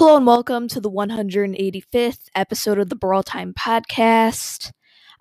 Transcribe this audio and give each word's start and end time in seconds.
Hello 0.00 0.16
and 0.16 0.26
welcome 0.26 0.66
to 0.68 0.80
the 0.80 0.90
185th 0.90 2.30
episode 2.34 2.78
of 2.78 2.88
the 2.88 2.96
Brawl 2.96 3.22
Time 3.22 3.52
podcast. 3.52 4.72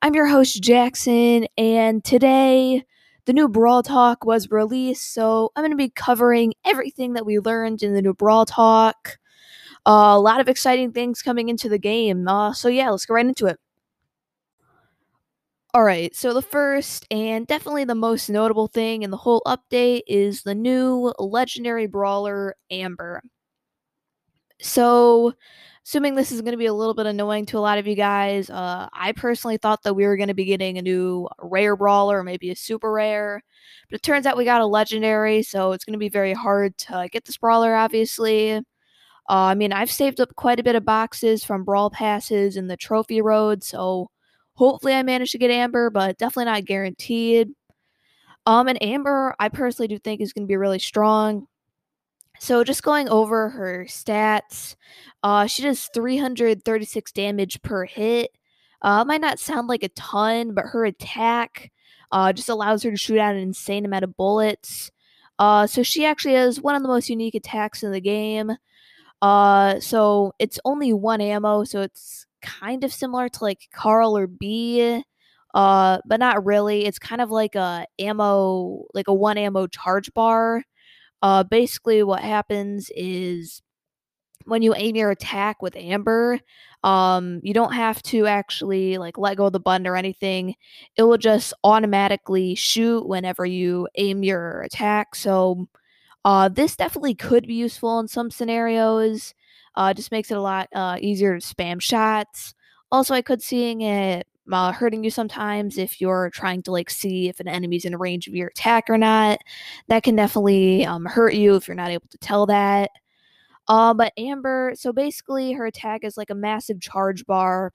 I'm 0.01 0.15
your 0.15 0.27
host 0.27 0.63
Jackson, 0.63 1.47
and 1.57 2.01
today 2.01 2.85
the 3.25 3.33
new 3.33 3.49
Brawl 3.49 3.83
Talk 3.83 4.23
was 4.23 4.49
released, 4.49 5.13
so 5.13 5.51
I'm 5.53 5.63
going 5.63 5.71
to 5.71 5.75
be 5.75 5.89
covering 5.89 6.53
everything 6.63 7.11
that 7.15 7.25
we 7.25 7.39
learned 7.39 7.83
in 7.83 7.93
the 7.93 8.01
new 8.01 8.13
Brawl 8.13 8.45
Talk. 8.45 9.17
Uh, 9.85 10.15
a 10.15 10.19
lot 10.21 10.39
of 10.39 10.47
exciting 10.47 10.93
things 10.93 11.21
coming 11.21 11.49
into 11.49 11.67
the 11.67 11.77
game, 11.77 12.25
uh, 12.29 12.53
so 12.53 12.69
yeah, 12.69 12.89
let's 12.89 13.05
go 13.05 13.15
right 13.15 13.25
into 13.25 13.47
it. 13.47 13.59
Alright, 15.75 16.15
so 16.15 16.33
the 16.33 16.41
first 16.41 17.05
and 17.11 17.45
definitely 17.45 17.83
the 17.83 17.95
most 17.95 18.29
notable 18.29 18.67
thing 18.67 19.03
in 19.03 19.11
the 19.11 19.17
whole 19.17 19.41
update 19.45 20.03
is 20.07 20.43
the 20.43 20.55
new 20.55 21.11
legendary 21.19 21.85
brawler 21.85 22.55
Amber. 22.71 23.21
So, 24.61 25.33
assuming 25.85 26.15
this 26.15 26.31
is 26.31 26.41
going 26.41 26.51
to 26.51 26.57
be 26.57 26.65
a 26.65 26.73
little 26.73 26.93
bit 26.93 27.05
annoying 27.05 27.45
to 27.47 27.57
a 27.57 27.59
lot 27.61 27.77
of 27.77 27.87
you 27.87 27.95
guys, 27.95 28.49
uh, 28.49 28.89
I 28.93 29.13
personally 29.13 29.57
thought 29.57 29.83
that 29.83 29.93
we 29.93 30.05
were 30.05 30.17
going 30.17 30.27
to 30.27 30.33
be 30.33 30.45
getting 30.45 30.77
a 30.77 30.81
new 30.81 31.27
rare 31.41 31.75
brawler, 31.75 32.23
maybe 32.23 32.51
a 32.51 32.55
super 32.55 32.91
rare, 32.91 33.41
but 33.89 33.95
it 33.95 34.03
turns 34.03 34.25
out 34.25 34.37
we 34.37 34.45
got 34.45 34.61
a 34.61 34.65
legendary, 34.65 35.43
so 35.43 35.71
it's 35.71 35.85
going 35.85 35.93
to 35.93 35.99
be 35.99 36.09
very 36.09 36.33
hard 36.33 36.77
to 36.79 37.07
get 37.11 37.25
this 37.25 37.37
brawler, 37.37 37.75
obviously. 37.75 38.53
Uh, 38.53 38.61
I 39.29 39.55
mean, 39.55 39.71
I've 39.73 39.91
saved 39.91 40.19
up 40.19 40.35
quite 40.35 40.59
a 40.59 40.63
bit 40.63 40.75
of 40.75 40.85
boxes 40.85 41.43
from 41.43 41.63
brawl 41.63 41.89
passes 41.89 42.57
and 42.57 42.69
the 42.69 42.77
trophy 42.77 43.21
road, 43.21 43.63
so 43.63 44.09
hopefully 44.55 44.93
I 44.93 45.03
manage 45.03 45.31
to 45.31 45.37
get 45.37 45.51
Amber, 45.51 45.89
but 45.89 46.17
definitely 46.17 46.45
not 46.45 46.65
guaranteed. 46.65 47.49
Um, 48.45 48.67
and 48.67 48.81
Amber, 48.83 49.35
I 49.39 49.49
personally 49.49 49.87
do 49.87 49.99
think 49.99 50.21
is 50.21 50.33
going 50.33 50.45
to 50.45 50.51
be 50.51 50.57
really 50.57 50.79
strong. 50.79 51.47
So 52.39 52.63
just 52.63 52.83
going 52.83 53.09
over 53.09 53.49
her 53.49 53.85
stats, 53.87 54.75
uh, 55.23 55.45
she 55.45 55.61
does 55.61 55.89
336 55.93 57.11
damage 57.11 57.61
per 57.61 57.85
hit. 57.85 58.31
Uh, 58.81 59.03
might 59.03 59.21
not 59.21 59.39
sound 59.39 59.67
like 59.67 59.83
a 59.83 59.89
ton, 59.89 60.53
but 60.53 60.65
her 60.65 60.85
attack 60.85 61.71
uh, 62.11 62.31
just 62.33 62.49
allows 62.49 62.83
her 62.83 62.91
to 62.91 62.97
shoot 62.97 63.19
out 63.19 63.35
an 63.35 63.41
insane 63.41 63.85
amount 63.85 64.03
of 64.03 64.15
bullets. 64.15 64.89
Uh, 65.37 65.67
so 65.67 65.83
she 65.83 66.05
actually 66.05 66.33
has 66.35 66.61
one 66.61 66.75
of 66.75 66.81
the 66.81 66.87
most 66.87 67.09
unique 67.09 67.35
attacks 67.35 67.83
in 67.83 67.91
the 67.91 68.01
game. 68.01 68.51
Uh, 69.21 69.79
so 69.79 70.33
it's 70.39 70.59
only 70.65 70.93
one 70.93 71.21
ammo, 71.21 71.63
so 71.63 71.81
it's 71.81 72.25
kind 72.41 72.83
of 72.83 72.93
similar 72.93 73.27
to 73.29 73.43
like 73.43 73.67
Carl 73.73 74.17
or 74.17 74.27
Bea, 74.27 75.03
uh, 75.53 75.97
but 76.05 76.19
not 76.19 76.45
really. 76.45 76.85
It's 76.85 76.99
kind 76.99 77.21
of 77.21 77.31
like 77.31 77.55
a 77.55 77.85
ammo, 77.99 78.85
like 78.93 79.07
a 79.09 79.13
one 79.13 79.37
ammo 79.37 79.67
charge 79.67 80.13
bar. 80.13 80.63
Uh, 81.21 81.43
basically, 81.43 82.03
what 82.03 82.21
happens 82.21 82.91
is 82.95 83.61
when 84.45 84.61
you 84.61 84.73
aim 84.75 84.95
your 84.95 85.11
attack 85.11 85.61
with 85.61 85.75
Amber, 85.75 86.39
um, 86.83 87.41
you 87.43 87.53
don't 87.53 87.73
have 87.73 88.01
to 88.03 88.25
actually 88.27 88.97
like 88.97 89.17
let 89.17 89.37
go 89.37 89.47
of 89.47 89.53
the 89.53 89.59
button 89.59 89.87
or 89.87 89.95
anything. 89.95 90.55
It 90.97 91.03
will 91.03 91.17
just 91.17 91.53
automatically 91.63 92.55
shoot 92.55 93.07
whenever 93.07 93.45
you 93.45 93.87
aim 93.95 94.23
your 94.23 94.61
attack. 94.61 95.15
So, 95.15 95.67
uh, 96.25 96.49
this 96.49 96.75
definitely 96.75 97.15
could 97.15 97.47
be 97.47 97.55
useful 97.55 97.99
in 97.99 98.07
some 98.07 98.31
scenarios. 98.31 99.33
Uh, 99.75 99.93
just 99.93 100.11
makes 100.11 100.31
it 100.31 100.37
a 100.37 100.41
lot 100.41 100.67
uh, 100.75 100.97
easier 100.99 101.39
to 101.39 101.45
spam 101.45 101.81
shots. 101.81 102.53
Also, 102.91 103.13
I 103.13 103.21
could 103.21 103.41
seeing 103.41 103.81
it 103.81 104.27
uh, 104.51 104.71
hurting 104.71 105.03
you 105.03 105.11
sometimes 105.11 105.77
if 105.77 106.01
you're 106.01 106.29
trying 106.33 106.63
to 106.63 106.71
like 106.71 106.89
see 106.89 107.29
if 107.29 107.39
an 107.39 107.47
enemy's 107.47 107.85
in 107.85 107.95
range 107.97 108.27
of 108.27 108.35
your 108.35 108.47
attack 108.47 108.89
or 108.89 108.97
not. 108.97 109.39
That 109.87 110.03
can 110.03 110.15
definitely 110.15 110.85
um, 110.85 111.05
hurt 111.05 111.33
you 111.33 111.55
if 111.55 111.67
you're 111.67 111.75
not 111.75 111.91
able 111.91 112.07
to 112.09 112.17
tell 112.17 112.45
that. 112.47 112.91
Uh, 113.67 113.93
but 113.93 114.13
Amber, 114.17 114.73
so 114.75 114.91
basically 114.91 115.53
her 115.53 115.65
attack 115.65 116.03
is 116.03 116.17
like 116.17 116.31
a 116.31 116.35
massive 116.35 116.81
charge 116.81 117.25
bar. 117.25 117.71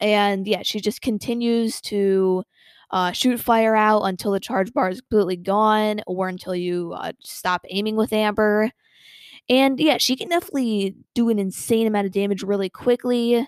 And 0.00 0.46
yeah, 0.46 0.62
she 0.62 0.80
just 0.80 1.02
continues 1.02 1.80
to 1.82 2.44
uh, 2.90 3.12
shoot 3.12 3.40
fire 3.40 3.74
out 3.74 4.02
until 4.02 4.30
the 4.30 4.40
charge 4.40 4.72
bar 4.72 4.90
is 4.90 5.00
completely 5.00 5.36
gone 5.36 6.00
or 6.06 6.28
until 6.28 6.54
you 6.54 6.92
uh, 6.96 7.12
stop 7.20 7.62
aiming 7.70 7.96
with 7.96 8.12
Amber. 8.12 8.70
And 9.48 9.78
yeah, 9.80 9.98
she 9.98 10.16
can 10.16 10.28
definitely 10.28 10.94
do 11.14 11.28
an 11.28 11.38
insane 11.38 11.86
amount 11.86 12.06
of 12.06 12.12
damage 12.12 12.42
really 12.42 12.70
quickly. 12.70 13.46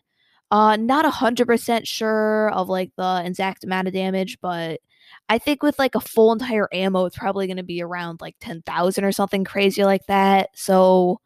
Uh, 0.51 0.77
not 0.77 1.05
a 1.05 1.11
hundred 1.11 1.47
percent 1.47 1.87
sure 1.87 2.51
of 2.51 2.69
like 2.69 2.93
the 2.97 3.23
exact 3.25 3.65
amount 3.65 3.89
of 3.89 3.95
damage, 3.95 4.39
but 4.41 4.81
I 5.29 5.39
think 5.39 5.63
with 5.63 5.79
like 5.79 5.95
a 5.95 6.01
full 6.01 6.33
entire 6.33 6.69
ammo, 6.73 7.05
it's 7.07 7.19
probably 7.19 7.47
going 7.47 7.57
to 7.57 7.63
be 7.63 7.83
around 7.83 8.21
like 8.21 8.37
ten 8.41 8.63
thousand 8.63 9.05
or 9.05 9.13
something 9.13 9.45
crazy 9.45 9.85
like 9.85 10.07
that. 10.07 10.51
So 10.55 11.21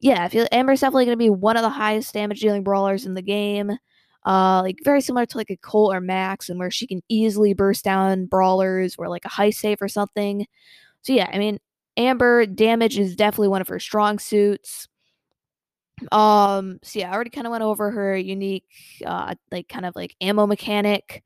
yeah, 0.00 0.24
I 0.24 0.28
feel 0.28 0.46
Amber's 0.52 0.80
definitely 0.80 1.06
going 1.06 1.18
to 1.18 1.24
be 1.24 1.30
one 1.30 1.56
of 1.56 1.62
the 1.62 1.68
highest 1.70 2.14
damage 2.14 2.40
dealing 2.40 2.64
brawlers 2.64 3.06
in 3.06 3.14
the 3.14 3.22
game. 3.22 3.72
Uh, 4.26 4.60
like 4.62 4.76
very 4.84 5.00
similar 5.00 5.26
to 5.26 5.36
like 5.36 5.50
a 5.50 5.56
Colt 5.56 5.94
or 5.94 6.00
Max, 6.00 6.48
and 6.48 6.58
where 6.58 6.70
she 6.70 6.86
can 6.86 7.02
easily 7.08 7.54
burst 7.54 7.84
down 7.84 8.26
brawlers 8.26 8.96
or 8.98 9.08
like 9.08 9.24
a 9.24 9.28
high 9.30 9.50
safe 9.50 9.80
or 9.82 9.88
something. 9.88 10.46
So 11.02 11.12
yeah, 11.12 11.28
I 11.32 11.38
mean 11.38 11.58
Amber 11.96 12.46
damage 12.46 12.98
is 12.98 13.16
definitely 13.16 13.48
one 13.48 13.60
of 13.60 13.68
her 13.68 13.78
strong 13.80 14.18
suits. 14.18 14.88
Um, 16.12 16.78
so 16.82 16.98
yeah, 16.98 17.10
I 17.10 17.14
already 17.14 17.30
kind 17.30 17.46
of 17.46 17.50
went 17.50 17.62
over 17.64 17.90
her 17.90 18.16
unique, 18.16 18.64
uh, 19.04 19.34
like 19.50 19.68
kind 19.68 19.86
of 19.86 19.94
like 19.96 20.16
ammo 20.20 20.46
mechanic. 20.46 21.22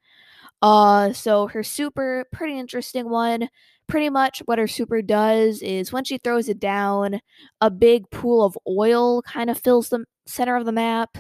Uh, 0.63 1.13
so 1.13 1.47
her 1.49 1.63
super, 1.63 2.25
pretty 2.33 2.59
interesting 2.59 3.09
one. 3.09 3.49
Pretty 3.87 4.09
much 4.09 4.41
what 4.47 4.59
her 4.59 4.67
super 4.67 5.03
does 5.03 5.61
is 5.61 5.93
when 5.93 6.05
she 6.05 6.17
throws 6.19 6.49
it 6.49 6.59
down, 6.59 7.21
a 7.61 7.71
big 7.71 8.09
pool 8.11 8.45
of 8.45 8.59
oil 8.67 9.21
kind 9.23 9.51
of 9.51 9.61
fills 9.61 9.91
the 9.91 10.05
center 10.27 10.57
of 10.57 10.65
the 10.65 10.73
map. 10.73 11.19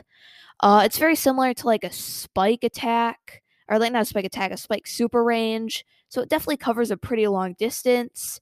Uh, 0.60 0.82
it's 0.84 0.98
very 0.98 1.16
similar 1.16 1.52
to 1.52 1.66
like 1.66 1.84
a 1.84 1.92
spike 1.92 2.64
attack, 2.64 3.42
or 3.68 3.78
like 3.78 3.92
not 3.92 4.02
a 4.02 4.06
spike 4.06 4.24
attack, 4.24 4.50
a 4.50 4.56
spike 4.56 4.86
super 4.86 5.22
range. 5.22 5.84
So 6.08 6.22
it 6.22 6.30
definitely 6.30 6.56
covers 6.56 6.90
a 6.90 6.96
pretty 6.96 7.26
long 7.26 7.54
distance. 7.58 8.40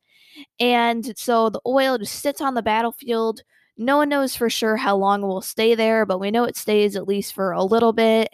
And 0.61 1.17
so 1.19 1.51
the 1.51 1.61
oil 1.67 1.99
just 1.99 2.21
sits 2.21 2.41
on 2.41 2.55
the 2.55 2.63
battlefield 2.63 3.43
no 3.77 3.97
one 3.97 4.09
knows 4.09 4.37
for 4.37 4.51
sure 4.51 4.77
how 4.77 4.97
long 4.97 5.23
it 5.23 5.27
will 5.27 5.41
stay 5.41 5.75
there, 5.75 6.07
but 6.07 6.21
we 6.21 6.31
know 6.31 6.45
it 6.45 6.57
stays 6.57 6.97
at 6.97 7.09
least 7.09 7.35
for 7.35 7.53
a 7.53 7.65
little 7.65 7.93
bit. 7.93 8.29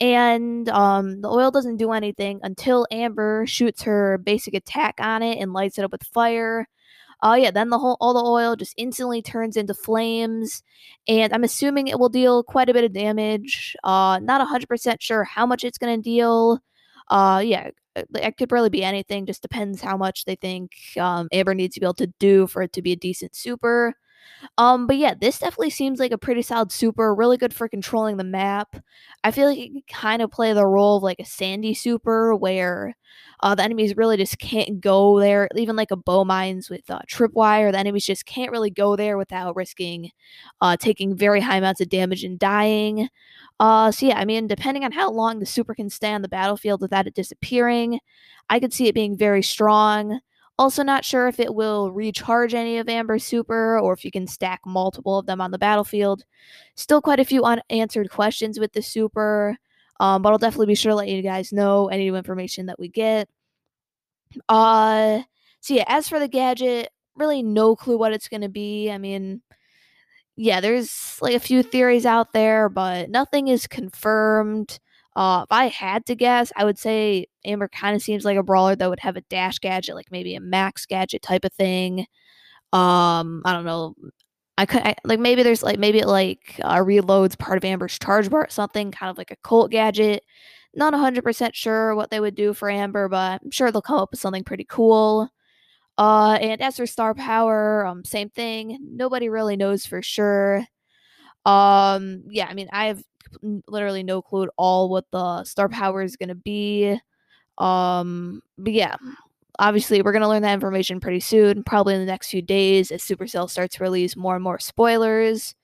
And 0.00 0.68
um, 0.68 1.20
the 1.22 1.28
oil 1.28 1.50
doesn't 1.50 1.76
do 1.76 1.92
anything 1.92 2.40
until 2.42 2.86
Amber 2.90 3.46
shoots 3.46 3.82
her 3.82 4.18
basic 4.18 4.54
attack 4.54 4.96
on 5.00 5.22
it 5.22 5.38
and 5.38 5.52
lights 5.52 5.78
it 5.78 5.84
up 5.84 5.92
with 5.92 6.04
fire. 6.04 6.66
Oh 7.22 7.32
uh, 7.32 7.34
yeah, 7.34 7.50
then 7.50 7.68
the 7.68 7.78
whole 7.78 7.98
all 8.00 8.14
the 8.14 8.20
oil 8.20 8.56
just 8.56 8.74
instantly 8.78 9.20
turns 9.20 9.56
into 9.56 9.74
flames, 9.74 10.62
and 11.06 11.32
I'm 11.34 11.44
assuming 11.44 11.88
it 11.88 11.98
will 11.98 12.08
deal 12.08 12.42
quite 12.42 12.70
a 12.70 12.72
bit 12.72 12.84
of 12.84 12.94
damage. 12.94 13.76
Uh, 13.84 14.18
not 14.22 14.46
hundred 14.46 14.68
percent 14.68 15.02
sure 15.02 15.24
how 15.24 15.44
much 15.44 15.62
it's 15.64 15.76
gonna 15.78 15.98
deal. 15.98 16.60
Uh, 17.08 17.42
yeah, 17.44 17.70
it 17.96 18.36
could 18.38 18.52
really 18.52 18.70
be 18.70 18.82
anything. 18.82 19.26
Just 19.26 19.42
depends 19.42 19.82
how 19.82 19.96
much 19.98 20.24
they 20.24 20.36
think 20.36 20.72
um, 20.98 21.28
Amber 21.32 21.54
needs 21.54 21.74
to 21.74 21.80
be 21.80 21.86
able 21.86 21.94
to 21.94 22.06
do 22.18 22.46
for 22.46 22.62
it 22.62 22.72
to 22.74 22.82
be 22.82 22.92
a 22.92 22.96
decent 22.96 23.34
super. 23.34 23.94
Um, 24.58 24.86
but 24.86 24.96
yeah, 24.96 25.14
this 25.14 25.38
definitely 25.38 25.70
seems 25.70 25.98
like 25.98 26.12
a 26.12 26.18
pretty 26.18 26.42
solid 26.42 26.72
super, 26.72 27.14
really 27.14 27.36
good 27.36 27.54
for 27.54 27.68
controlling 27.68 28.16
the 28.16 28.24
map. 28.24 28.76
I 29.24 29.30
feel 29.30 29.48
like 29.48 29.58
it 29.58 29.72
can 29.72 29.82
kind 29.88 30.22
of 30.22 30.30
play 30.30 30.52
the 30.52 30.66
role 30.66 30.96
of 30.96 31.02
like 31.02 31.20
a 31.20 31.24
Sandy 31.24 31.74
super 31.74 32.34
where 32.34 32.96
uh, 33.40 33.54
the 33.54 33.62
enemies 33.62 33.96
really 33.96 34.16
just 34.16 34.38
can't 34.38 34.80
go 34.80 35.18
there, 35.20 35.48
even 35.56 35.76
like 35.76 35.90
a 35.90 35.96
Bo 35.96 36.24
mines 36.24 36.70
with 36.70 36.90
uh, 36.90 37.00
tripwire. 37.10 37.72
The 37.72 37.78
enemies 37.78 38.06
just 38.06 38.26
can't 38.26 38.50
really 38.52 38.70
go 38.70 38.96
there 38.96 39.16
without 39.18 39.56
risking 39.56 40.10
uh, 40.60 40.76
taking 40.76 41.16
very 41.16 41.40
high 41.40 41.56
amounts 41.56 41.80
of 41.80 41.88
damage 41.88 42.24
and 42.24 42.38
dying. 42.38 43.08
Uh, 43.58 43.90
so 43.90 44.06
yeah, 44.06 44.18
I 44.18 44.24
mean, 44.24 44.46
depending 44.46 44.84
on 44.84 44.92
how 44.92 45.10
long 45.10 45.38
the 45.38 45.46
super 45.46 45.74
can 45.74 45.90
stay 45.90 46.12
on 46.12 46.22
the 46.22 46.28
battlefield 46.28 46.80
without 46.80 47.06
it 47.06 47.14
disappearing, 47.14 48.00
I 48.48 48.60
could 48.60 48.72
see 48.72 48.88
it 48.88 48.94
being 48.94 49.16
very 49.16 49.42
strong. 49.42 50.20
Also, 50.60 50.82
not 50.82 51.06
sure 51.06 51.26
if 51.26 51.40
it 51.40 51.54
will 51.54 51.90
recharge 51.90 52.52
any 52.52 52.76
of 52.76 52.86
Amber's 52.86 53.24
super 53.24 53.78
or 53.78 53.94
if 53.94 54.04
you 54.04 54.10
can 54.10 54.26
stack 54.26 54.60
multiple 54.66 55.18
of 55.18 55.24
them 55.24 55.40
on 55.40 55.52
the 55.52 55.58
battlefield. 55.58 56.22
Still, 56.74 57.00
quite 57.00 57.18
a 57.18 57.24
few 57.24 57.44
unanswered 57.44 58.10
questions 58.10 58.60
with 58.60 58.74
the 58.74 58.82
super, 58.82 59.56
um, 60.00 60.20
but 60.20 60.32
I'll 60.32 60.38
definitely 60.38 60.66
be 60.66 60.74
sure 60.74 60.90
to 60.90 60.96
let 60.96 61.08
you 61.08 61.22
guys 61.22 61.50
know 61.50 61.88
any 61.88 62.04
new 62.04 62.14
information 62.14 62.66
that 62.66 62.78
we 62.78 62.88
get. 62.88 63.26
Uh, 64.50 65.22
so 65.60 65.72
yeah, 65.72 65.84
as 65.88 66.10
for 66.10 66.18
the 66.18 66.28
gadget, 66.28 66.90
really 67.16 67.42
no 67.42 67.74
clue 67.74 67.96
what 67.96 68.12
it's 68.12 68.28
going 68.28 68.42
to 68.42 68.50
be. 68.50 68.90
I 68.90 68.98
mean, 68.98 69.40
yeah, 70.36 70.60
there's 70.60 71.16
like 71.22 71.34
a 71.34 71.40
few 71.40 71.62
theories 71.62 72.04
out 72.04 72.34
there, 72.34 72.68
but 72.68 73.08
nothing 73.08 73.48
is 73.48 73.66
confirmed. 73.66 74.78
Uh, 75.16 75.42
if 75.44 75.52
I 75.52 75.68
had 75.68 76.06
to 76.06 76.14
guess, 76.14 76.52
I 76.56 76.64
would 76.64 76.78
say 76.78 77.26
Amber 77.44 77.68
kind 77.68 77.96
of 77.96 78.02
seems 78.02 78.24
like 78.24 78.36
a 78.38 78.42
brawler 78.42 78.76
that 78.76 78.88
would 78.90 79.00
have 79.00 79.16
a 79.16 79.22
dash 79.22 79.58
gadget, 79.58 79.94
like 79.96 80.10
maybe 80.10 80.34
a 80.36 80.40
max 80.40 80.86
gadget 80.86 81.22
type 81.22 81.44
of 81.44 81.52
thing. 81.52 82.00
Um, 82.72 83.42
I 83.44 83.52
don't 83.54 83.64
know. 83.66 83.94
I 84.58 84.66
could 84.66 84.82
I, 84.82 84.94
like 85.04 85.20
maybe 85.20 85.42
there's 85.42 85.62
like 85.62 85.78
maybe 85.78 86.00
it 86.00 86.06
like 86.08 86.60
uh, 86.62 86.76
reloads 86.78 87.38
part 87.38 87.58
of 87.58 87.64
Amber's 87.64 87.98
charge 87.98 88.30
bar 88.30 88.44
or 88.44 88.50
something, 88.50 88.90
kind 88.92 89.10
of 89.10 89.18
like 89.18 89.30
a 89.30 89.36
Colt 89.42 89.70
gadget. 89.70 90.22
Not 90.74 90.92
100% 90.94 91.54
sure 91.54 91.94
what 91.96 92.10
they 92.10 92.20
would 92.20 92.34
do 92.36 92.54
for 92.54 92.70
Amber, 92.70 93.08
but 93.08 93.40
I'm 93.42 93.50
sure 93.50 93.72
they'll 93.72 93.82
come 93.82 93.98
up 93.98 94.10
with 94.12 94.20
something 94.20 94.44
pretty 94.44 94.66
cool. 94.68 95.30
Uh, 95.98 96.38
and 96.40 96.60
as 96.62 96.76
for 96.78 96.86
star 96.86 97.14
power, 97.14 97.86
um, 97.86 98.04
same 98.04 98.30
thing. 98.30 98.78
Nobody 98.82 99.28
really 99.28 99.56
knows 99.56 99.86
for 99.86 100.02
sure. 100.02 100.64
Um, 101.46 102.24
yeah, 102.30 102.46
I 102.48 102.54
mean, 102.54 102.68
I 102.72 102.86
have 102.86 103.02
literally 103.42 104.02
no 104.02 104.22
clue 104.22 104.44
at 104.44 104.50
all 104.56 104.88
what 104.88 105.06
the 105.10 105.44
star 105.44 105.68
power 105.68 106.02
is 106.02 106.16
going 106.16 106.28
to 106.28 106.34
be. 106.34 106.98
Um, 107.58 108.42
but 108.58 108.72
yeah, 108.72 108.96
obviously 109.58 110.02
we're 110.02 110.12
going 110.12 110.22
to 110.22 110.28
learn 110.28 110.42
that 110.42 110.54
information 110.54 111.00
pretty 111.00 111.20
soon, 111.20 111.62
probably 111.62 111.94
in 111.94 112.00
the 112.00 112.06
next 112.06 112.30
few 112.30 112.42
days 112.42 112.90
as 112.90 113.02
Supercell 113.02 113.48
starts 113.48 113.76
to 113.76 113.84
release 113.84 114.16
more 114.16 114.34
and 114.34 114.44
more 114.44 114.58
spoilers. 114.58 115.54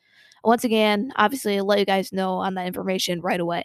Once 0.45 0.63
again, 0.65 1.13
obviously, 1.17 1.57
I'll 1.59 1.65
let 1.65 1.81
you 1.81 1.85
guys 1.85 2.13
know 2.13 2.35
on 2.35 2.55
that 2.55 2.67
information 2.67 3.21
right 3.21 3.41
away. 3.41 3.65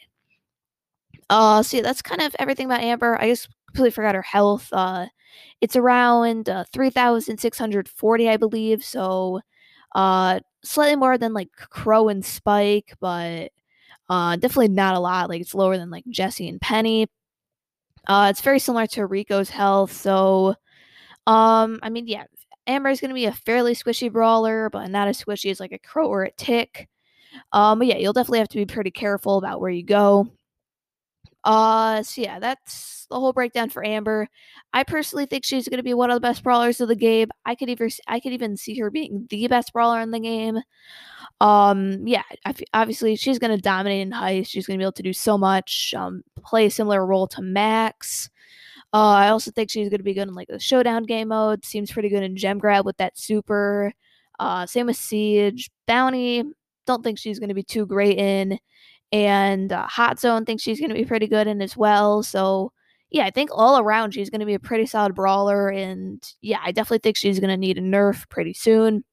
Uh, 1.30 1.62
so 1.62 1.78
yeah, 1.78 1.84
that's 1.84 2.02
kind 2.02 2.22
of 2.22 2.36
everything 2.40 2.66
about 2.66 2.82
Amber. 2.82 3.18
I 3.22 3.28
just 3.28 3.50
completely 3.68 3.92
forgot 3.92 4.16
her 4.16 4.22
health. 4.22 4.68
Uh, 4.72 5.06
it's 5.62 5.76
around 5.76 6.50
uh, 6.50 6.64
3,640, 6.74 8.30
I 8.30 8.38
believe. 8.38 8.84
So, 8.84 9.42
uh, 9.94 10.40
slightly 10.64 10.96
more 10.96 11.18
than 11.18 11.34
like 11.34 11.52
Crow 11.56 12.10
and 12.10 12.26
Spike, 12.26 12.96
but 13.00 13.52
uh, 14.12 14.36
definitely 14.36 14.68
not 14.68 14.96
a 14.96 15.00
lot. 15.00 15.30
Like 15.30 15.40
it's 15.40 15.56
lower 15.56 15.78
than 15.78 15.90
like 15.90 16.04
Jesse 16.10 16.50
and 16.50 16.60
Penny. 16.60 17.08
Uh, 18.08 18.28
it's 18.30 18.42
very 18.42 18.60
similar 18.60 18.86
to 18.88 19.06
Rico's 19.06 19.50
health. 19.50 19.94
So, 19.94 20.56
um, 21.28 21.80
I 21.82 21.90
mean, 21.90 22.10
yeah, 22.10 22.26
Amber 22.68 22.90
is 22.90 23.00
going 23.00 23.10
to 23.10 23.16
be 23.16 23.26
a 23.26 23.32
fairly 23.32 23.74
squishy 23.74 24.12
brawler, 24.12 24.70
but 24.70 24.90
not 24.90 25.08
as 25.08 25.24
squishy 25.24 25.50
as 25.50 25.62
like 25.62 25.72
a 25.72 25.80
Crow 25.80 26.10
or 26.10 26.24
a 26.24 26.32
Tick. 26.32 26.90
Um, 27.54 27.80
but 27.80 27.88
yeah, 27.88 27.96
you'll 27.96 28.12
definitely 28.12 28.40
have 28.40 28.50
to 28.50 28.58
be 28.58 28.66
pretty 28.66 28.92
careful 28.92 29.38
about 29.38 29.62
where 29.62 29.72
you 29.72 29.84
go. 29.84 30.28
Uh, 31.46 32.04
so 32.04 32.22
yeah, 32.22 32.38
that's 32.38 33.08
the 33.10 33.18
whole 33.18 33.32
breakdown 33.32 33.70
for 33.70 33.86
Amber. 33.86 34.28
I 34.74 34.84
personally 34.84 35.26
think 35.26 35.46
she's 35.46 35.70
going 35.70 35.78
to 35.78 35.84
be 35.84 35.94
one 35.94 36.12
of 36.12 36.16
the 36.16 36.20
best 36.22 36.44
brawlers 36.44 36.82
of 36.82 36.90
the 36.90 36.96
game. 36.96 37.30
I 37.46 37.56
could 37.56 37.70
even 37.70 37.90
I 38.08 38.20
could 38.20 38.34
even 38.34 38.58
see 38.58 38.78
her 38.80 38.92
being 38.92 39.28
the 39.30 39.48
best 39.48 39.72
brawler 39.72 40.02
in 40.02 40.12
the 40.12 40.20
game. 40.20 40.60
Um, 41.42 42.06
yeah, 42.06 42.24
obviously 42.74 43.16
she's 43.16 43.40
going 43.40 43.56
to 43.56 43.62
dominate 43.62 44.02
in 44.02 44.12
heist. 44.12 44.48
She's 44.48 44.68
going 44.68 44.78
to 44.78 44.82
be 44.82 44.86
able 44.86 44.92
to 44.94 45.04
do 45.04 45.14
so 45.14 45.38
much. 45.38 45.94
Um, 45.98 46.24
play 46.44 46.68
a 46.68 46.72
similar 46.72 47.06
role 47.06 47.28
to 47.28 47.42
Max. 47.42 48.30
Uh, 48.94 49.10
I 49.10 49.30
also 49.30 49.52
think 49.52 49.70
she's 49.70 49.90
going 49.90 50.00
to 50.00 50.04
be 50.04 50.14
good 50.14 50.28
in 50.28 50.36
like 50.36 50.50
the 50.50 50.60
showdown 50.60 51.04
game 51.04 51.30
mode. 51.30 51.66
Seems 51.66 51.92
pretty 51.92 52.10
good 52.10 52.24
in 52.24 52.38
gem 52.38 52.60
grab 52.60 52.86
with 52.86 52.98
that 52.98 53.18
super. 53.18 53.92
Uh, 54.40 54.66
same 54.66 54.88
with 54.88 54.98
siege, 54.98 55.72
bounty. 55.88 56.44
Don't 56.86 57.04
think 57.04 57.18
she's 57.18 57.40
going 57.40 57.50
to 57.50 57.56
be 57.56 57.64
too 57.64 57.86
great 57.86 58.18
in 58.18 58.60
and 59.12 59.72
uh, 59.72 59.88
Hot 59.88 60.20
Zone 60.20 60.46
thinks 60.46 60.64
she's 60.64 60.80
going 60.80 60.90
to 60.90 60.96
be 60.96 61.06
pretty 61.06 61.28
good 61.28 61.48
in 61.48 61.62
as 61.62 61.76
well. 61.76 62.24
So 62.24 62.72
yeah, 63.10 63.26
I 63.26 63.30
think 63.30 63.50
all 63.54 63.80
around 63.80 64.14
she's 64.14 64.30
going 64.30 64.40
to 64.40 64.46
be 64.46 64.54
a 64.54 64.60
pretty 64.60 64.86
solid 64.86 65.16
brawler, 65.16 65.70
and 65.70 66.24
yeah, 66.42 66.60
I 66.64 66.72
definitely 66.72 67.00
think 67.00 67.18
she's 67.18 67.40
going 67.40 67.50
to 67.50 67.58
need 67.58 67.78
a 67.78 67.82
nerf 67.82 68.28
pretty 68.30 68.54
soon. 68.54 69.04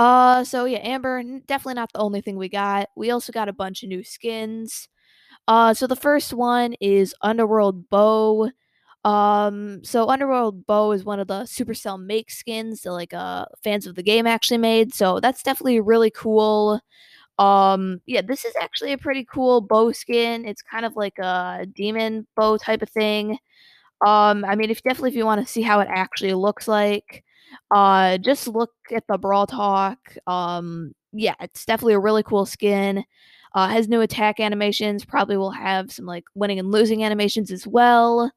Uh, 0.00 0.44
so 0.44 0.64
yeah, 0.64 0.78
Amber 0.78 1.22
definitely 1.46 1.74
not 1.74 1.92
the 1.92 1.98
only 2.00 2.22
thing 2.22 2.36
we 2.36 2.48
got. 2.48 2.88
We 2.96 3.10
also 3.10 3.32
got 3.32 3.50
a 3.50 3.52
bunch 3.52 3.82
of 3.82 3.90
new 3.90 4.02
skins. 4.02 4.88
Uh, 5.48 5.74
so 5.74 5.86
the 5.86 5.96
first 5.96 6.34
one 6.34 6.74
is 6.80 7.14
Underworld 7.22 7.90
Bo. 7.90 8.50
Um, 9.04 9.84
so 9.84 10.08
Underworld 10.10 10.66
Bo 10.66 10.92
is 10.92 11.04
one 11.04 11.20
of 11.20 11.28
the 11.28 11.42
Supercell 11.42 12.00
make 12.04 12.30
skins 12.30 12.82
that 12.82 12.92
like 12.92 13.14
uh 13.14 13.46
fans 13.64 13.86
of 13.86 13.96
the 13.96 14.02
game 14.04 14.26
actually 14.26 14.58
made. 14.58 14.94
So 14.94 15.20
that's 15.20 15.42
definitely 15.42 15.80
really 15.80 16.10
cool. 16.12 16.80
Um, 17.38 18.00
yeah, 18.06 18.22
this 18.22 18.44
is 18.44 18.54
actually 18.60 18.92
a 18.94 18.98
pretty 18.98 19.24
cool 19.26 19.60
Bo 19.62 19.92
skin. 19.92 20.46
It's 20.46 20.62
kind 20.62 20.86
of 20.86 20.96
like 20.96 21.18
a 21.18 21.66
demon 21.74 22.26
Bo 22.36 22.58
type 22.58 22.82
of 22.82 22.90
thing. 22.90 23.38
Um, 24.06 24.44
I 24.44 24.56
mean, 24.56 24.70
if 24.70 24.82
definitely 24.82 25.10
if 25.10 25.16
you 25.16 25.26
want 25.26 25.46
to 25.46 25.52
see 25.52 25.62
how 25.62 25.80
it 25.80 25.88
actually 25.90 26.34
looks 26.34 26.66
like, 26.68 27.24
uh, 27.70 28.18
just 28.18 28.48
look 28.48 28.72
at 28.92 29.04
the 29.08 29.18
Brawl 29.18 29.46
Talk. 29.46 29.98
Um, 30.26 30.92
yeah, 31.12 31.34
it's 31.40 31.64
definitely 31.64 31.94
a 31.94 32.00
really 32.00 32.22
cool 32.22 32.46
skin. 32.46 33.04
Uh, 33.54 33.68
has 33.68 33.88
new 33.88 34.00
attack 34.00 34.40
animations. 34.40 35.04
Probably 35.04 35.36
will 35.36 35.50
have 35.50 35.90
some 35.92 36.06
like 36.06 36.24
winning 36.34 36.58
and 36.58 36.70
losing 36.70 37.04
animations 37.04 37.50
as 37.50 37.66
well. 37.66 38.30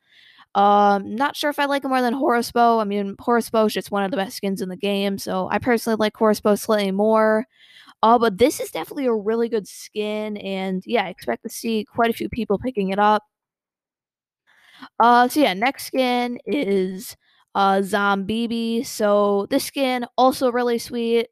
Um, 0.55 1.15
not 1.15 1.35
sure 1.35 1.49
if 1.49 1.59
I 1.59 1.65
like 1.65 1.83
it 1.83 1.87
more 1.87 2.01
than 2.01 2.19
Bo. 2.53 2.79
I 2.79 2.83
mean, 2.83 3.15
Bo 3.15 3.65
is 3.65 3.73
just 3.73 3.91
one 3.91 4.03
of 4.03 4.11
the 4.11 4.17
best 4.17 4.37
skins 4.37 4.61
in 4.61 4.69
the 4.69 4.77
game, 4.77 5.17
so 5.17 5.49
I 5.51 5.59
personally 5.59 5.97
like 5.99 6.17
Bo 6.17 6.55
slightly 6.55 6.91
more. 6.91 7.45
Uh, 8.03 8.19
but 8.19 8.37
this 8.37 8.59
is 8.59 8.71
definitely 8.71 9.07
a 9.07 9.13
really 9.13 9.49
good 9.49 9.67
skin, 9.67 10.37
and 10.37 10.83
yeah, 10.85 11.05
I 11.05 11.09
expect 11.09 11.43
to 11.43 11.49
see 11.49 11.85
quite 11.85 12.09
a 12.11 12.13
few 12.13 12.29
people 12.29 12.59
picking 12.59 12.89
it 12.89 12.99
up. 12.99 13.23
Uh, 14.99 15.27
so 15.27 15.39
yeah, 15.39 15.53
next 15.53 15.85
skin 15.85 16.39
is 16.45 17.15
uh 17.55 17.81
Zombibi. 17.81 18.83
So 18.83 19.47
this 19.49 19.65
skin 19.65 20.05
also 20.17 20.51
really 20.51 20.79
sweet. 20.79 21.27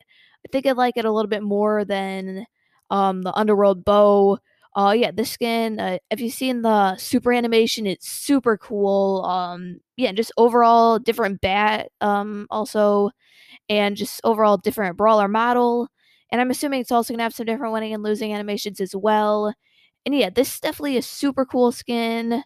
I 0.46 0.48
think 0.52 0.66
I 0.66 0.72
like 0.74 0.98
it 0.98 1.06
a 1.06 1.12
little 1.12 1.30
bit 1.30 1.44
more 1.44 1.86
than 1.86 2.46
um 2.90 3.22
the 3.24 3.34
Underworld 3.38 3.86
Bo. 3.86 4.40
Uh, 4.76 4.96
yeah, 4.98 5.12
this 5.12 5.30
skin. 5.32 5.80
Uh, 5.80 5.98
if 6.10 6.22
you've 6.22 6.34
seen 6.34 6.62
the 6.62 6.96
super 6.96 7.34
animation, 7.34 7.86
it's 7.86 8.08
super 8.10 8.58
cool. 8.58 9.26
Um, 9.26 9.82
yeah, 9.98 10.14
just 10.14 10.32
overall 10.38 10.98
different 10.98 11.42
bat. 11.42 11.90
Um, 12.00 12.48
also, 12.50 13.12
and 13.70 13.96
just 13.98 14.22
overall 14.24 14.58
different 14.58 14.98
brawler 14.98 15.28
model. 15.28 15.88
And 16.32 16.42
I'm 16.42 16.52
assuming 16.52 16.82
it's 16.82 16.92
also 16.92 17.16
to 17.16 17.22
have 17.22 17.34
some 17.34 17.46
different 17.46 17.74
winning 17.74 17.94
and 17.94 18.04
losing 18.04 18.34
animations 18.34 18.80
as 18.82 18.96
well. 18.96 19.54
And 20.06 20.16
yeah, 20.16 20.30
this 20.30 20.56
is 20.56 20.60
definitely 20.60 20.98
a 20.98 21.02
super 21.02 21.46
cool 21.46 21.72
skin. 21.72 22.44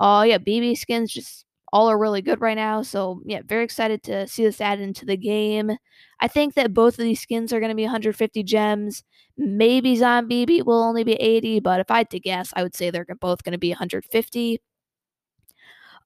Uh, 0.00 0.24
yeah, 0.28 0.38
Bibi 0.38 0.74
skins 0.76 1.12
just 1.12 1.46
all 1.72 1.90
are 1.90 1.98
really 1.98 2.22
good 2.22 2.40
right 2.40 2.56
now. 2.56 2.82
So 2.82 3.20
yeah, 3.24 3.42
very 3.44 3.64
excited 3.64 4.02
to 4.04 4.26
see 4.26 4.44
this 4.44 4.60
added 4.60 4.82
into 4.82 5.04
the 5.04 5.16
game. 5.16 5.72
I 6.20 6.28
think 6.28 6.54
that 6.54 6.74
both 6.74 6.98
of 6.98 7.04
these 7.04 7.20
skins 7.20 7.52
are 7.52 7.60
going 7.60 7.70
to 7.70 7.76
be 7.76 7.84
150 7.84 8.42
gems. 8.42 9.04
Maybe 9.36 9.96
Zombie 9.96 10.62
will 10.62 10.82
only 10.82 11.04
be 11.04 11.14
80, 11.14 11.60
but 11.60 11.80
if 11.80 11.90
I 11.90 11.98
had 11.98 12.10
to 12.10 12.20
guess, 12.20 12.52
I 12.56 12.62
would 12.62 12.74
say 12.74 12.90
they're 12.90 13.06
both 13.20 13.44
going 13.44 13.52
to 13.52 13.58
be 13.58 13.70
150. 13.70 14.60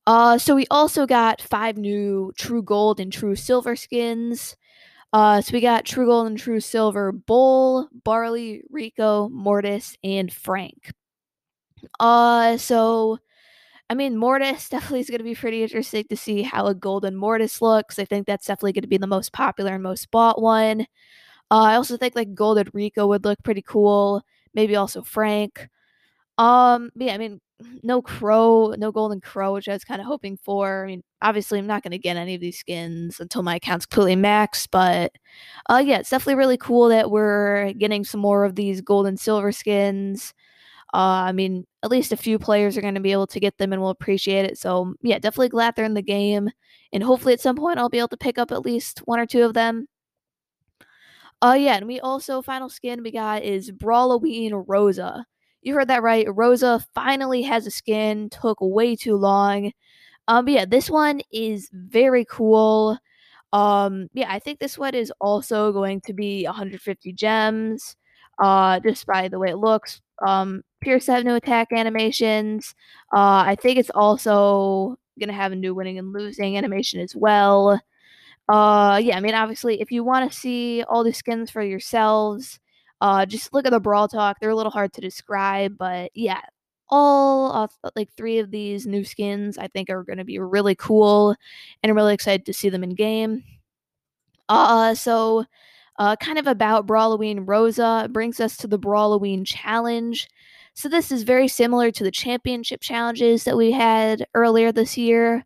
Uh, 0.06 0.36
so 0.36 0.54
we 0.54 0.66
also 0.70 1.06
got 1.06 1.40
five 1.40 1.76
new 1.76 2.32
True 2.36 2.62
Gold 2.62 2.98
and 2.98 3.12
True 3.12 3.36
Silver 3.36 3.76
skins. 3.76 4.56
Uh, 5.12 5.40
so 5.40 5.52
we 5.52 5.60
got 5.60 5.84
True 5.84 6.06
Gold 6.06 6.26
and 6.26 6.38
True 6.38 6.60
Silver, 6.60 7.12
Bull, 7.12 7.88
Barley, 8.04 8.62
Rico, 8.70 9.28
Mortis, 9.28 9.96
and 10.02 10.32
Frank. 10.32 10.92
Uh, 12.00 12.56
so 12.56 13.18
I 13.92 13.94
mean, 13.94 14.16
Mortis 14.16 14.68
definitely 14.70 15.00
is 15.00 15.10
going 15.10 15.18
to 15.18 15.24
be 15.24 15.34
pretty 15.34 15.62
interesting 15.62 16.04
to 16.08 16.16
see 16.16 16.42
how 16.42 16.66
a 16.66 16.74
golden 16.74 17.14
Mortis 17.14 17.60
looks. 17.60 17.98
I 17.98 18.06
think 18.06 18.26
that's 18.26 18.46
definitely 18.46 18.72
going 18.72 18.82
to 18.82 18.88
be 18.88 18.96
the 18.96 19.06
most 19.06 19.34
popular 19.34 19.74
and 19.74 19.82
most 19.82 20.10
bought 20.10 20.40
one. 20.40 20.86
Uh, 21.50 21.64
I 21.64 21.74
also 21.74 21.98
think 21.98 22.16
like 22.16 22.34
golden 22.34 22.68
Rico 22.72 23.06
would 23.08 23.24
look 23.24 23.38
pretty 23.44 23.62
cool. 23.62 24.22
Maybe 24.54 24.76
also 24.76 25.02
Frank. 25.02 25.68
Um, 26.38 26.90
yeah, 26.96 27.12
I 27.12 27.18
mean, 27.18 27.40
no 27.82 28.00
crow, 28.00 28.74
no 28.78 28.92
golden 28.92 29.20
crow, 29.20 29.52
which 29.52 29.68
I 29.68 29.74
was 29.74 29.84
kind 29.84 30.00
of 30.00 30.06
hoping 30.06 30.38
for. 30.38 30.84
I 30.84 30.86
mean, 30.86 31.02
obviously, 31.20 31.58
I'm 31.58 31.66
not 31.66 31.82
going 31.82 31.92
to 31.92 31.98
get 31.98 32.16
any 32.16 32.34
of 32.34 32.40
these 32.40 32.58
skins 32.58 33.20
until 33.20 33.42
my 33.42 33.56
account's 33.56 33.84
completely 33.84 34.22
maxed, 34.22 34.68
but 34.70 35.12
uh, 35.68 35.82
yeah, 35.84 35.98
it's 35.98 36.08
definitely 36.08 36.36
really 36.36 36.56
cool 36.56 36.88
that 36.88 37.10
we're 37.10 37.74
getting 37.74 38.04
some 38.04 38.20
more 38.22 38.44
of 38.44 38.54
these 38.54 38.80
gold 38.80 39.06
and 39.06 39.20
silver 39.20 39.52
skins. 39.52 40.32
Uh, 40.94 41.24
I 41.26 41.32
mean, 41.32 41.66
at 41.82 41.90
least 41.90 42.12
a 42.12 42.16
few 42.16 42.38
players 42.38 42.76
are 42.76 42.82
going 42.82 42.94
to 42.94 43.00
be 43.00 43.12
able 43.12 43.26
to 43.28 43.40
get 43.40 43.56
them 43.56 43.72
and 43.72 43.80
will 43.80 43.90
appreciate 43.90 44.44
it. 44.44 44.58
So, 44.58 44.94
yeah, 45.02 45.18
definitely 45.18 45.48
glad 45.48 45.74
they're 45.74 45.86
in 45.86 45.94
the 45.94 46.02
game. 46.02 46.50
And 46.92 47.02
hopefully 47.02 47.32
at 47.32 47.40
some 47.40 47.56
point 47.56 47.78
I'll 47.78 47.88
be 47.88 47.98
able 47.98 48.08
to 48.08 48.16
pick 48.16 48.38
up 48.38 48.52
at 48.52 48.66
least 48.66 48.98
one 49.06 49.18
or 49.18 49.26
two 49.26 49.42
of 49.42 49.54
them. 49.54 49.88
Uh, 51.40 51.56
yeah, 51.58 51.76
and 51.76 51.86
we 51.86 51.98
also, 51.98 52.42
final 52.42 52.68
skin 52.68 53.02
we 53.02 53.10
got 53.10 53.42
is 53.42 53.72
Brawloween 53.72 54.64
Rosa. 54.68 55.26
You 55.62 55.74
heard 55.74 55.88
that 55.88 56.02
right. 56.02 56.26
Rosa 56.28 56.84
finally 56.94 57.42
has 57.42 57.66
a 57.66 57.70
skin. 57.70 58.28
Took 58.30 58.58
way 58.60 58.94
too 58.94 59.16
long. 59.16 59.72
Um, 60.28 60.44
but 60.44 60.54
yeah, 60.54 60.64
this 60.66 60.90
one 60.90 61.20
is 61.32 61.68
very 61.72 62.24
cool. 62.26 62.98
Um, 63.52 64.08
yeah, 64.12 64.32
I 64.32 64.38
think 64.38 64.58
this 64.58 64.78
one 64.78 64.94
is 64.94 65.12
also 65.20 65.72
going 65.72 66.00
to 66.02 66.12
be 66.12 66.44
150 66.44 67.12
gems. 67.12 67.96
Uh, 68.38 68.80
just 68.80 69.06
by 69.06 69.28
the 69.28 69.38
way 69.38 69.50
it 69.50 69.58
looks. 69.58 70.00
Um, 70.26 70.62
Pierce 70.82 71.06
have 71.06 71.24
new 71.24 71.34
attack 71.34 71.72
animations. 71.72 72.74
Uh, 73.12 73.44
I 73.46 73.56
think 73.60 73.78
it's 73.78 73.90
also 73.94 74.98
gonna 75.18 75.32
have 75.32 75.52
a 75.52 75.56
new 75.56 75.74
winning 75.74 75.98
and 75.98 76.12
losing 76.12 76.56
animation 76.56 77.00
as 77.00 77.16
well. 77.16 77.80
Uh, 78.48 79.00
yeah, 79.02 79.16
I 79.16 79.20
mean, 79.20 79.34
obviously, 79.34 79.80
if 79.80 79.90
you 79.92 80.04
want 80.04 80.30
to 80.30 80.38
see 80.38 80.82
all 80.84 81.04
the 81.04 81.12
skins 81.12 81.50
for 81.50 81.62
yourselves, 81.62 82.60
uh, 83.00 83.24
just 83.26 83.52
look 83.54 83.66
at 83.66 83.70
the 83.72 83.80
Brawl 83.80 84.08
Talk. 84.08 84.38
They're 84.40 84.50
a 84.50 84.56
little 84.56 84.72
hard 84.72 84.92
to 84.94 85.00
describe, 85.00 85.78
but 85.78 86.10
yeah, 86.14 86.40
all 86.88 87.52
of 87.52 87.70
like 87.96 88.10
three 88.12 88.38
of 88.38 88.50
these 88.50 88.86
new 88.86 89.04
skins 89.04 89.56
I 89.58 89.68
think 89.68 89.88
are 89.90 90.04
to 90.04 90.24
be 90.24 90.38
really 90.38 90.74
cool, 90.74 91.36
and 91.82 91.90
I'm 91.90 91.96
really 91.96 92.14
excited 92.14 92.46
to 92.46 92.52
see 92.52 92.68
them 92.68 92.84
in 92.84 92.94
game. 92.94 93.44
Uh, 94.48 94.94
so 94.94 95.44
uh, 95.98 96.16
kind 96.16 96.38
of 96.38 96.46
about 96.46 96.86
Brawloween 96.86 97.44
Rosa 97.46 98.08
brings 98.10 98.40
us 98.40 98.56
to 98.58 98.66
the 98.66 98.78
Brawloween 98.78 99.46
Challenge. 99.46 100.28
So 100.74 100.88
this 100.88 101.12
is 101.12 101.22
very 101.22 101.48
similar 101.48 101.90
to 101.90 102.04
the 102.04 102.10
championship 102.10 102.80
challenges 102.80 103.44
that 103.44 103.56
we 103.56 103.72
had 103.72 104.26
earlier 104.34 104.72
this 104.72 104.96
year. 104.96 105.44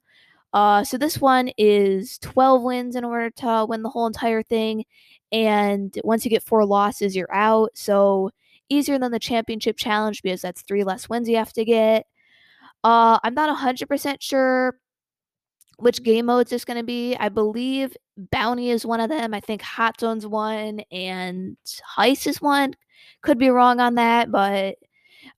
Uh, 0.53 0.85
so 0.85 0.97
this 0.97 1.21
one 1.21 1.51
is 1.59 2.19
12 2.21 2.63
wins 2.63 2.97
in 2.97 3.05
order 3.05 3.31
to 3.31 3.67
win 3.69 3.83
the 3.83 3.91
whole 3.91 4.07
entire 4.07 4.43
thing, 4.43 4.85
and 5.33 5.99
once 6.05 6.25
you 6.25 6.31
get 6.31 6.43
four 6.43 6.65
losses, 6.65 7.17
you're 7.17 7.33
out. 7.35 7.71
So 7.75 8.31
easier 8.69 8.99
than 8.99 9.13
the 9.13 9.19
championship 9.19 9.77
challenge 9.77 10.23
because 10.23 10.43
that's 10.43 10.63
three 10.63 10.85
less 10.85 11.09
wins 11.09 11.29
you 11.29 11.37
have 11.37 11.53
to 11.55 11.65
get. 11.65 12.07
Uh, 12.85 13.19
I'm 13.23 13.35
not 13.35 13.55
100% 13.57 14.17
sure 14.21 14.79
which 15.79 16.03
game 16.03 16.27
modes 16.27 16.53
it's 16.53 16.65
going 16.65 16.79
to 16.79 16.85
be. 16.85 17.17
I 17.17 17.29
believe 17.29 17.97
Bounty 18.17 18.71
is 18.71 18.87
one 18.87 19.01
of 19.01 19.11
them. 19.11 19.35
I 19.35 19.41
think 19.41 19.61
Hot 19.63 20.01
Zone's 20.01 20.27
one 20.27 20.81
and 20.91 21.57
Heist 21.97 22.27
is 22.27 22.41
one. 22.41 22.75
Could 23.23 23.39
be 23.39 23.51
wrong 23.51 23.81
on 23.81 23.97
that, 23.97 24.31
but 24.31 24.77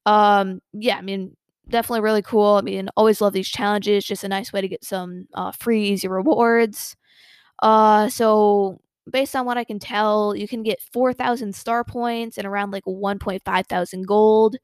um, 0.08 0.60
yeah, 0.72 0.96
I 0.96 1.02
mean, 1.02 1.36
definitely 1.68 2.00
really 2.00 2.22
cool. 2.22 2.54
I 2.54 2.62
mean, 2.62 2.88
always 2.96 3.20
love 3.20 3.34
these 3.34 3.48
challenges. 3.48 4.06
Just 4.06 4.24
a 4.24 4.28
nice 4.28 4.52
way 4.54 4.62
to 4.62 4.68
get 4.68 4.82
some 4.84 5.28
uh, 5.34 5.52
free, 5.52 5.82
easy 5.90 6.08
rewards. 6.08 6.96
Uh, 7.62 8.08
so 8.08 8.80
based 9.10 9.36
on 9.36 9.44
what 9.46 9.58
I 9.58 9.64
can 9.64 9.78
tell, 9.78 10.34
you 10.34 10.48
can 10.48 10.62
get 10.62 10.80
4,000 10.92 11.54
star 11.54 11.84
points 11.84 12.38
and 12.38 12.46
around 12.46 12.70
like 12.70 12.84
1.5 12.86 13.66
thousand 13.66 14.06
gold. 14.06 14.56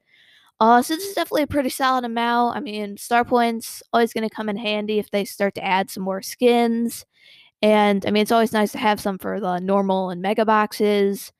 Uh, 0.59 0.81
so 0.81 0.95
this 0.95 1.05
is 1.05 1.15
definitely 1.15 1.43
a 1.43 1.47
pretty 1.47 1.69
solid 1.69 2.05
amount. 2.05 2.57
I 2.57 2.61
mean, 2.61 2.97
star 2.97 3.25
points 3.25 3.83
always 3.93 4.13
going 4.13 4.27
to 4.27 4.35
come 4.35 4.49
in 4.49 4.57
handy 4.57 4.99
if 4.99 5.11
they 5.11 5.25
start 5.25 5.55
to 5.55 5.63
add 5.65 5.89
some 5.91 6.03
more 6.03 6.21
skins. 6.21 7.05
And 7.61 8.05
I 8.07 8.11
mean, 8.11 8.23
it's 8.23 8.31
always 8.31 8.53
nice 8.53 8.73
to 8.73 8.79
have 8.79 9.01
some 9.01 9.19
for 9.19 9.39
the 9.39 9.59
normal 9.59 10.11
and 10.11 10.21
mega 10.21 10.45
boxes. 10.45 11.33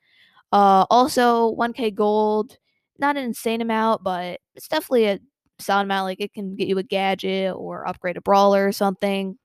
Uh, 0.52 0.86
also, 0.92 1.56
1k 1.56 1.96
gold, 1.96 2.58
not 3.00 3.18
an 3.18 3.24
insane 3.26 3.62
amount, 3.62 4.04
but 4.04 4.40
it's 4.56 4.68
definitely 4.68 5.06
a 5.06 5.20
solid 5.60 5.84
amount. 5.84 6.06
Like 6.06 6.22
it 6.22 6.34
can 6.34 6.56
get 6.56 6.68
you 6.68 6.78
a 6.78 6.84
gadget 6.84 7.54
or 7.56 7.88
upgrade 7.88 8.18
a 8.18 8.22
brawler 8.22 8.68
or 8.68 8.72
something. 8.72 9.38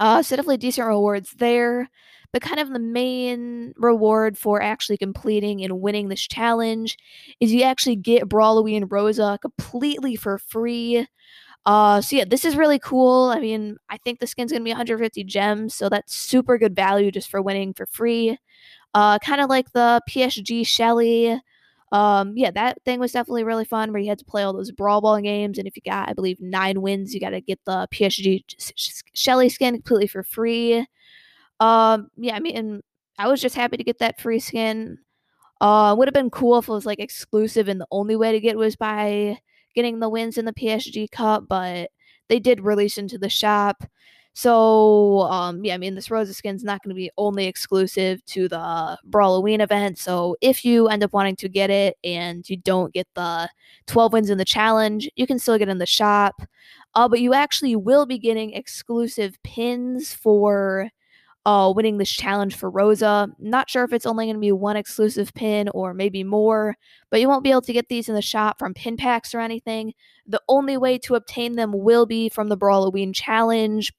Uh, 0.00 0.22
so 0.22 0.36
definitely 0.36 0.58
decent 0.58 0.86
rewards 0.86 1.32
there. 1.38 1.88
But 2.32 2.42
kind 2.42 2.60
of 2.60 2.70
the 2.70 2.78
main 2.78 3.72
reward 3.76 4.36
for 4.36 4.60
actually 4.60 4.98
completing 4.98 5.64
and 5.64 5.80
winning 5.80 6.08
this 6.08 6.20
challenge 6.20 6.96
is 7.40 7.52
you 7.52 7.62
actually 7.62 7.96
get 7.96 8.28
Brawloween 8.28 8.86
Rosa 8.90 9.38
completely 9.40 10.14
for 10.14 10.36
free. 10.38 11.06
Uh, 11.66 12.00
so 12.00 12.16
yeah, 12.16 12.24
this 12.28 12.44
is 12.44 12.56
really 12.56 12.78
cool. 12.78 13.32
I 13.34 13.40
mean, 13.40 13.76
I 13.90 13.98
think 13.98 14.20
the 14.20 14.26
skin's 14.26 14.52
gonna 14.52 14.64
be 14.64 14.70
150 14.70 15.24
gems, 15.24 15.74
so 15.74 15.88
that's 15.88 16.14
super 16.14 16.58
good 16.58 16.76
value 16.76 17.10
just 17.10 17.30
for 17.30 17.42
winning 17.42 17.74
for 17.74 17.86
free. 17.86 18.38
Uh, 18.94 19.18
kind 19.20 19.40
of 19.40 19.50
like 19.50 19.72
the 19.72 20.00
PSG 20.08 20.64
Shelly. 20.66 21.40
Um, 21.92 22.34
yeah, 22.36 22.50
that 22.50 22.82
thing 22.84 23.00
was 23.00 23.12
definitely 23.12 23.44
really 23.44 23.64
fun 23.64 23.92
where 23.92 24.00
you 24.02 24.08
had 24.10 24.18
to 24.18 24.24
play 24.24 24.42
all 24.42 24.52
those 24.52 24.70
Brawl 24.70 25.00
Ball 25.00 25.20
games, 25.20 25.58
and 25.58 25.66
if 25.66 25.74
you 25.76 25.82
got, 25.84 26.08
I 26.08 26.12
believe, 26.12 26.40
nine 26.40 26.82
wins, 26.82 27.14
you 27.14 27.20
got 27.20 27.30
to 27.30 27.40
get 27.40 27.60
the 27.64 27.88
PSG 27.90 28.44
Shelly 29.14 29.48
skin 29.48 29.74
completely 29.74 30.06
for 30.06 30.22
free. 30.22 30.86
Um, 31.60 32.08
yeah, 32.16 32.36
I 32.36 32.40
mean, 32.40 32.82
I 33.18 33.28
was 33.28 33.40
just 33.40 33.56
happy 33.56 33.76
to 33.76 33.84
get 33.84 33.98
that 34.00 34.20
free 34.20 34.40
skin. 34.40 34.98
Uh, 35.60 35.94
would 35.98 36.08
have 36.08 36.14
been 36.14 36.30
cool 36.30 36.58
if 36.58 36.68
it 36.68 36.72
was 36.72 36.86
like 36.86 37.00
exclusive 37.00 37.68
and 37.68 37.80
the 37.80 37.86
only 37.90 38.16
way 38.16 38.32
to 38.32 38.40
get 38.40 38.56
was 38.58 38.76
by 38.76 39.38
getting 39.74 40.00
the 40.00 40.08
wins 40.08 40.38
in 40.38 40.44
the 40.44 40.52
PSG 40.52 41.08
Cup, 41.08 41.44
but 41.48 41.90
they 42.28 42.38
did 42.40 42.60
release 42.62 42.98
into 42.98 43.18
the 43.18 43.28
shop. 43.30 43.84
So, 44.38 45.22
um, 45.22 45.64
yeah, 45.64 45.74
I 45.74 45.78
mean, 45.78 45.96
this 45.96 46.12
Rosa 46.12 46.32
skin's 46.32 46.62
not 46.62 46.80
going 46.80 46.90
to 46.90 46.94
be 46.94 47.10
only 47.18 47.46
exclusive 47.46 48.24
to 48.26 48.46
the 48.46 48.96
Brawloween 49.10 49.60
event. 49.60 49.98
So, 49.98 50.36
if 50.40 50.64
you 50.64 50.86
end 50.86 51.02
up 51.02 51.12
wanting 51.12 51.34
to 51.34 51.48
get 51.48 51.70
it 51.70 51.96
and 52.04 52.48
you 52.48 52.56
don't 52.56 52.94
get 52.94 53.08
the 53.16 53.50
12 53.88 54.12
wins 54.12 54.30
in 54.30 54.38
the 54.38 54.44
challenge, 54.44 55.10
you 55.16 55.26
can 55.26 55.40
still 55.40 55.58
get 55.58 55.68
in 55.68 55.78
the 55.78 55.86
shop. 55.86 56.40
Uh, 56.94 57.08
but 57.08 57.20
you 57.20 57.34
actually 57.34 57.74
will 57.74 58.06
be 58.06 58.16
getting 58.16 58.52
exclusive 58.52 59.36
pins 59.42 60.14
for 60.14 60.88
uh, 61.44 61.72
winning 61.74 61.98
this 61.98 62.12
challenge 62.12 62.54
for 62.54 62.70
Rosa. 62.70 63.28
Not 63.40 63.68
sure 63.68 63.82
if 63.82 63.92
it's 63.92 64.06
only 64.06 64.26
going 64.26 64.36
to 64.36 64.40
be 64.40 64.52
one 64.52 64.76
exclusive 64.76 65.34
pin 65.34 65.68
or 65.70 65.94
maybe 65.94 66.22
more, 66.22 66.76
but 67.10 67.20
you 67.20 67.28
won't 67.28 67.42
be 67.42 67.50
able 67.50 67.62
to 67.62 67.72
get 67.72 67.88
these 67.88 68.08
in 68.08 68.14
the 68.14 68.22
shop 68.22 68.60
from 68.60 68.72
pin 68.72 68.96
packs 68.96 69.34
or 69.34 69.40
anything. 69.40 69.94
The 70.28 70.40
only 70.48 70.76
way 70.76 70.96
to 70.98 71.16
obtain 71.16 71.56
them 71.56 71.72
will 71.74 72.06
be 72.06 72.28
from 72.28 72.48
the 72.50 72.56
Brawloween 72.56 73.12
challenge. 73.12 73.92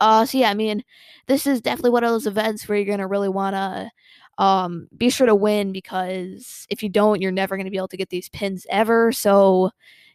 Uh, 0.00 0.24
so 0.26 0.38
yeah, 0.38 0.50
I 0.50 0.54
mean, 0.54 0.82
this 1.26 1.46
is 1.46 1.60
definitely 1.60 1.90
one 1.90 2.04
of 2.04 2.10
those 2.10 2.26
events 2.26 2.68
where 2.68 2.78
you're 2.78 2.86
gonna 2.86 3.06
really 3.08 3.28
wanna 3.28 3.90
um, 4.38 4.88
be 4.96 5.10
sure 5.10 5.26
to 5.26 5.34
win 5.34 5.72
because 5.72 6.66
if 6.70 6.82
you 6.82 6.88
don't, 6.88 7.20
you're 7.20 7.32
never 7.32 7.56
gonna 7.56 7.70
be 7.70 7.76
able 7.76 7.88
to 7.88 7.96
get 7.96 8.10
these 8.10 8.28
pins 8.28 8.66
ever. 8.70 9.12
So 9.12 9.70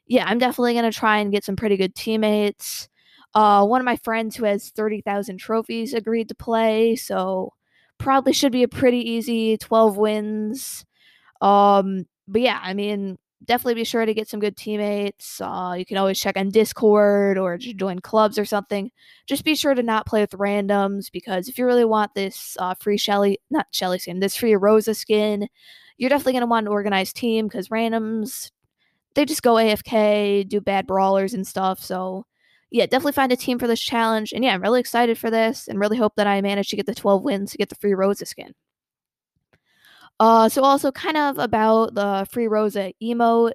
yeah, 0.08 0.25
I'm 0.28 0.40
definitely 0.40 0.74
gonna 0.75 0.92
try 0.92 1.18
and 1.20 1.32
get 1.32 1.44
some 1.44 1.56
pretty 1.56 1.78
good 1.78 1.96
teammates. 1.96 2.88
Uh, 3.36 3.66
one 3.66 3.82
of 3.82 3.86
my 3.86 3.98
friends 3.98 4.36
who 4.36 4.46
has 4.46 4.70
30,000 4.70 5.38
trophies 5.38 5.94
agreed 5.94 6.30
to 6.30 6.36
play, 6.36 6.96
so 6.96 7.54
probably 7.98 8.34
should 8.34 8.52
be 8.52 8.63
a 8.63 8.68
pretty 8.68 9.00
easy 9.12 9.58
12 9.58 9.98
wins. 9.98 10.86
Um, 11.42 12.06
but 12.28 12.42
yeah, 12.42 12.60
I 12.62 12.74
mean, 12.74 13.18
definitely 13.45 13.75
be 13.75 13.83
sure 13.83 14.05
to 14.05 14.13
get 14.13 14.27
some 14.27 14.39
good 14.39 14.57
teammates. 14.57 15.41
Uh, 15.41 15.75
you 15.77 15.85
can 15.85 15.97
always 15.97 16.19
check 16.19 16.38
on 16.38 16.50
Discord 16.50 17.38
or 17.38 17.57
join 17.57 18.00
clubs 18.00 18.38
or 18.38 18.45
something. 18.45 18.91
Just 19.25 19.43
be 19.43 19.55
sure 19.55 19.73
to 19.73 19.83
not 19.83 20.05
play 20.05 20.21
with 20.21 20.31
randoms 20.31 21.12
because 21.12 21.47
if 21.47 21.57
you 21.57 21.65
really 21.65 21.85
want 21.85 22.13
this 22.15 22.57
uh, 22.59 22.73
free 22.75 22.97
Shelly, 22.97 23.39
not 23.50 23.67
Shelly 23.71 24.00
skin, 24.00 24.19
this 24.19 24.35
free 24.35 24.55
Rosa 24.55 24.93
skin, 24.93 25.47
you're 25.97 26.09
definitely 26.09 26.33
going 26.33 26.41
to 26.41 26.47
want 26.47 26.67
an 26.67 26.73
organized 26.73 27.15
team 27.15 27.47
because 27.47 27.69
randoms, 27.69 28.51
they 29.15 29.25
just 29.25 29.43
go 29.43 29.55
AFK, 29.55 30.47
do 30.47 30.62
bad 30.62 30.88
brawlers 30.88 31.33
and 31.33 31.45
stuff. 31.45 31.79
So 31.79 32.25
yeah, 32.71 32.85
definitely 32.85 33.12
find 33.12 33.31
a 33.31 33.35
team 33.35 33.59
for 33.59 33.67
this 33.67 33.81
challenge. 33.81 34.33
And 34.33 34.43
yeah, 34.43 34.53
I'm 34.53 34.62
really 34.62 34.79
excited 34.79 35.17
for 35.17 35.29
this 35.29 35.67
and 35.67 35.79
really 35.79 35.97
hope 35.97 36.15
that 36.15 36.27
I 36.27 36.41
manage 36.41 36.69
to 36.69 36.75
get 36.75 36.88
the 36.88 36.95
12 36.95 37.23
wins 37.23 37.51
to 37.51 37.57
get 37.57 37.69
the 37.69 37.75
free 37.75 37.93
Rosa 37.93 38.25
skin. 38.25 38.53
Uh, 40.24 40.48
so 40.48 40.63
also 40.63 40.89
kind 40.92 41.18
of 41.18 41.38
about 41.38 41.96
the 41.96 42.25
free 42.32 42.48
Rosa 42.48 42.94
emote. 43.03 43.51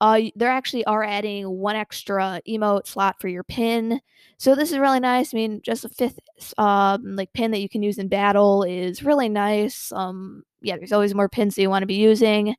Uh, 0.00 0.22
there 0.36 0.48
actually 0.50 0.84
are 0.86 1.04
adding 1.04 1.48
one 1.50 1.76
extra 1.76 2.40
emote 2.48 2.86
slot 2.86 3.20
for 3.20 3.28
your 3.28 3.44
pin. 3.44 4.00
So 4.38 4.54
this 4.54 4.72
is 4.72 4.78
really 4.78 5.00
nice. 5.00 5.34
I 5.34 5.36
mean, 5.36 5.60
just 5.62 5.84
a 5.84 5.88
fifth 5.88 6.18
um, 6.56 7.16
like 7.16 7.32
pin 7.34 7.50
that 7.50 7.60
you 7.60 7.68
can 7.68 7.82
use 7.82 7.98
in 7.98 8.08
battle 8.08 8.62
is 8.62 9.02
really 9.02 9.28
nice. 9.28 9.92
Um, 9.92 10.44
yeah, 10.62 10.76
there's 10.78 10.92
always 10.92 11.14
more 11.14 11.28
pins 11.28 11.56
that 11.56 11.62
you 11.62 11.70
want 11.70 11.82
to 11.82 11.86
be 11.86 11.96
using. 11.96 12.54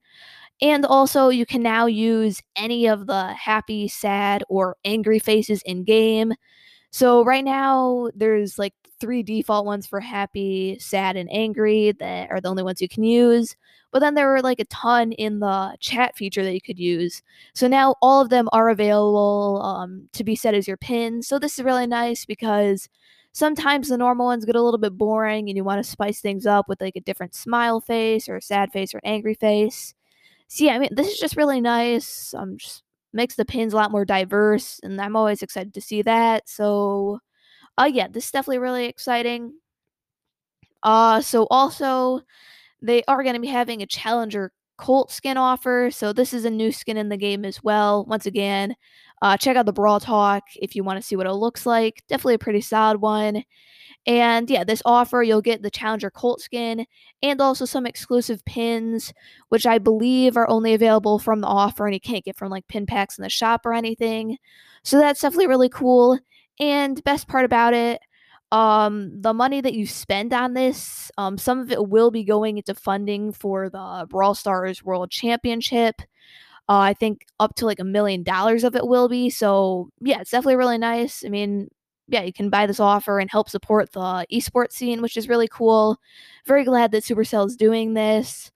And 0.62 0.86
also, 0.86 1.30
you 1.30 1.46
can 1.46 1.64
now 1.64 1.86
use 1.88 2.42
any 2.56 2.88
of 2.88 3.08
the 3.08 3.34
happy, 3.34 3.88
sad, 3.88 4.44
or 4.50 4.78
angry 4.86 5.20
faces 5.20 5.62
in 5.66 5.86
game. 5.86 6.34
So, 6.92 7.24
right 7.24 7.44
now, 7.46 8.10
there's 8.16 8.58
like 8.58 8.74
three 9.00 9.24
default 9.24 9.66
ones 9.66 9.88
for 9.88 10.00
happy, 10.00 10.78
sad, 10.80 11.16
and 11.16 11.30
angry 11.32 11.94
that 11.94 12.30
are 12.32 12.42
the 12.42 12.50
only 12.50 12.64
ones 12.64 12.82
you 12.82 12.90
can 12.90 13.04
use. 13.04 13.56
But 13.92 14.00
then 14.00 14.14
there 14.14 14.30
were 14.30 14.42
like 14.42 14.60
a 14.60 14.66
ton 14.66 15.14
in 15.14 15.40
the 15.40 15.76
chat 15.80 16.16
feature 16.16 16.44
that 16.44 16.54
you 16.54 16.62
could 16.62 16.78
use. 16.78 17.24
So 17.54 17.68
now 17.68 17.96
all 18.02 18.22
of 18.22 18.30
them 18.30 18.48
are 18.52 18.70
available 18.70 19.62
um, 19.64 20.08
to 20.14 20.24
be 20.24 20.36
set 20.36 20.54
as 20.54 20.68
your 20.68 20.78
pin. 20.78 21.24
So 21.24 21.40
this 21.40 21.58
is 21.58 21.66
really 21.66 21.88
nice 21.88 22.26
because 22.26 22.88
sometimes 23.32 23.88
the 23.88 23.98
normal 23.98 24.28
ones 24.28 24.46
get 24.46 24.56
a 24.56 24.62
little 24.62 24.78
bit 24.80 24.98
boring 24.98 25.50
and 25.50 25.58
you 25.58 25.64
want 25.64 25.84
to 25.84 25.90
spice 25.90 26.22
things 26.22 26.46
up 26.46 26.70
with 26.70 26.82
like 26.82 26.96
a 26.96 27.02
different 27.02 27.34
smile 27.34 27.80
face 27.80 28.30
or 28.30 28.38
a 28.38 28.42
sad 28.42 28.72
face 28.72 28.94
or 28.94 29.02
angry 29.04 29.34
face. 29.34 29.94
So 30.48 30.66
yeah, 30.66 30.74
I 30.74 30.80
mean, 30.80 30.90
this 30.92 31.08
is 31.08 31.20
just 31.20 31.38
really 31.38 31.62
nice. 31.62 32.34
I'm 32.34 32.58
just 32.58 32.84
makes 33.14 33.36
the 33.36 33.46
pins 33.46 33.74
a 33.74 33.78
lot 33.78 33.92
more 33.92 34.06
diverse, 34.06 34.80
and 34.84 35.00
I'm 35.02 35.16
always 35.16 35.42
excited 35.42 35.74
to 35.76 35.82
see 35.82 36.02
that. 36.04 36.48
So, 36.50 37.20
uh, 37.80 37.90
yeah, 37.92 38.08
this 38.10 38.26
is 38.26 38.32
definitely 38.32 38.60
really 38.60 38.86
exciting. 38.86 39.54
Uh, 40.84 41.22
so 41.22 41.48
also, 41.50 42.22
they 42.82 43.04
are 43.08 43.24
going 43.24 43.36
to 43.36 43.42
be 43.42 43.48
having 43.48 43.82
a 43.82 43.88
Challenger 43.88 44.52
Colt 44.78 45.12
skin 45.12 45.38
offer. 45.38 45.90
So 45.92 46.14
this 46.14 46.34
is 46.34 46.46
a 46.46 46.50
new 46.50 46.72
skin 46.72 46.98
in 46.98 47.10
the 47.10 47.18
game 47.18 47.46
as 47.46 47.64
well. 47.64 48.06
Once 48.06 48.26
again, 48.26 48.76
uh, 49.22 49.38
check 49.38 49.58
out 49.58 49.66
the 49.66 49.74
Brawl 49.74 50.00
Talk 50.00 50.44
if 50.58 50.76
you 50.76 50.84
want 50.84 50.98
to 51.02 51.06
see 51.08 51.16
what 51.18 51.28
it 51.28 51.34
looks 51.34 51.66
like. 51.66 52.04
Definitely 52.10 52.36
a 52.36 52.40
pretty 52.40 52.62
solid 52.62 53.02
one. 53.02 53.44
And 54.08 54.50
yeah, 54.50 54.64
this 54.64 54.82
offer, 54.86 55.22
you'll 55.22 55.42
get 55.42 55.62
the 55.62 55.70
Challenger 55.70 56.10
Colt 56.10 56.42
skin 56.42 56.86
and 57.22 57.42
also 57.42 57.66
some 57.66 57.86
exclusive 57.86 58.44
pins, 58.46 59.14
which 59.50 59.68
I 59.68 59.78
believe 59.78 60.38
are 60.38 60.50
only 60.50 60.74
available 60.74 61.20
from 61.20 61.42
the 61.42 61.48
offer 61.48 61.86
and 61.86 61.94
you 61.94 62.00
can't 62.00 62.26
get 62.26 62.38
from 62.38 62.50
like 62.50 62.68
pin 62.68 62.86
packs 62.86 63.18
in 63.18 63.24
the 63.24 63.30
shop 63.30 63.66
or 63.66 63.74
anything. 63.74 64.38
So 64.84 64.98
that's 64.98 65.22
definitely 65.22 65.48
really 65.48 65.70
cool. 65.70 66.18
And 66.60 67.04
best 67.04 67.28
part 67.28 67.46
about 67.46 67.74
it, 67.74 68.02
um, 68.52 69.22
the 69.22 69.34
money 69.34 69.62
that 69.62 69.76
you 69.76 69.86
spend 69.86 70.34
on 70.34 70.54
this, 70.54 71.12
um, 71.18 71.38
some 71.38 71.60
of 71.60 71.72
it 71.72 71.88
will 71.90 72.10
be 72.10 72.24
going 72.24 72.58
into 72.58 72.74
funding 72.74 73.32
for 73.32 73.70
the 73.70 74.08
Brawl 74.10 74.34
Stars 74.34 74.84
World 74.84 75.12
Championship. 75.12 76.02
Uh, 76.68 76.80
I 76.80 76.94
think 76.94 77.26
up 77.40 77.56
to 77.56 77.66
like 77.66 77.80
a 77.80 77.84
million 77.84 78.24
dollars 78.24 78.64
of 78.64 78.76
it 78.76 78.88
will 78.88 79.10
be. 79.10 79.30
So 79.30 79.90
yeah, 80.02 80.22
it's 80.22 80.32
definitely 80.32 80.56
really 80.56 80.78
nice. 80.78 81.24
I 81.26 81.30
mean, 81.30 81.70
yeah, 82.10 82.24
you 82.24 82.34
can 82.34 82.50
buy 82.50 82.66
this 82.68 82.80
offer 82.80 83.20
and 83.20 83.30
help 83.30 83.50
support 83.50 83.92
the 83.94 84.26
esports 84.32 84.74
scene, 84.74 85.02
which 85.02 85.18
is 85.18 85.30
really 85.30 85.48
cool. 85.48 85.98
Very 86.46 86.64
glad 86.66 86.92
that 86.92 87.04
Supercell 87.04 87.48
is 87.48 87.56
doing 87.56 87.94
this. 87.94 88.52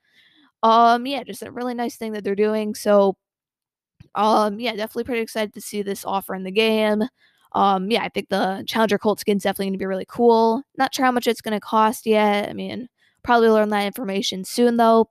Um, 0.64 1.06
yeah, 1.06 1.24
just 1.24 1.44
a 1.44 1.52
really 1.52 1.74
nice 1.74 1.98
thing 1.98 2.14
that 2.14 2.24
they're 2.24 2.36
doing. 2.36 2.76
So, 2.76 3.16
um, 4.16 4.60
yeah, 4.60 4.72
definitely 4.72 5.06
pretty 5.06 5.22
excited 5.22 5.54
to 5.54 5.62
see 5.62 5.82
this 5.82 6.06
offer 6.06 6.36
in 6.36 6.44
the 6.44 6.52
game. 6.52 7.04
Um, 7.54 7.92
yeah, 7.92 8.04
I 8.04 8.10
think 8.10 8.30
the 8.30 8.64
Challenger 8.68 8.98
Colt 8.98 9.20
skin 9.20 9.38
is 9.38 9.44
definitely 9.44 9.68
going 9.68 9.74
to 9.74 9.80
be 9.80 9.86
really 9.86 10.06
cool. 10.08 10.64
Not 10.78 10.94
sure 10.96 11.06
how 11.06 11.12
much 11.12 11.28
it's 11.28 11.42
going 11.42 11.54
to 11.54 11.60
cost 11.60 12.06
yet. 12.06 12.50
I 12.50 12.54
mean, 12.54 12.90
Probably 13.24 13.50
learn 13.50 13.70
that 13.70 13.86
information 13.86 14.44
soon 14.44 14.78
though. 14.78 15.10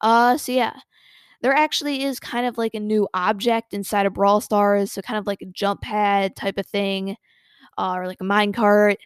Uh, 0.00 0.36
so 0.36 0.52
yeah, 0.52 0.74
there 1.44 1.52
actually 1.52 2.02
is 2.04 2.18
kind 2.18 2.46
of 2.46 2.56
like 2.56 2.72
a 2.72 2.80
new 2.80 3.06
object 3.12 3.74
inside 3.74 4.06
of 4.06 4.14
Brawl 4.14 4.40
Stars, 4.40 4.92
so 4.92 5.02
kind 5.02 5.18
of 5.18 5.26
like 5.26 5.42
a 5.42 5.46
jump 5.46 5.82
pad 5.82 6.34
type 6.36 6.56
of 6.56 6.64
thing, 6.64 7.16
uh, 7.76 7.92
or 7.96 8.06
like 8.06 8.22
a 8.22 8.24
minecart. 8.24 8.96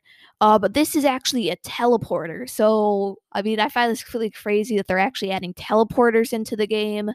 Uh, 0.41 0.57
but 0.57 0.73
this 0.73 0.95
is 0.95 1.05
actually 1.05 1.51
a 1.51 1.57
teleporter. 1.57 2.49
So, 2.49 3.17
I 3.33 3.43
mean, 3.43 3.59
I 3.59 3.69
find 3.69 3.91
this 3.91 4.15
really 4.15 4.31
crazy 4.31 4.77
that 4.77 4.87
they're 4.87 5.01
actually 5.01 5.33
adding 5.33 5.53
teleporters 5.55 6.33
into 6.33 6.55
the 6.55 6.69
game. 6.69 7.11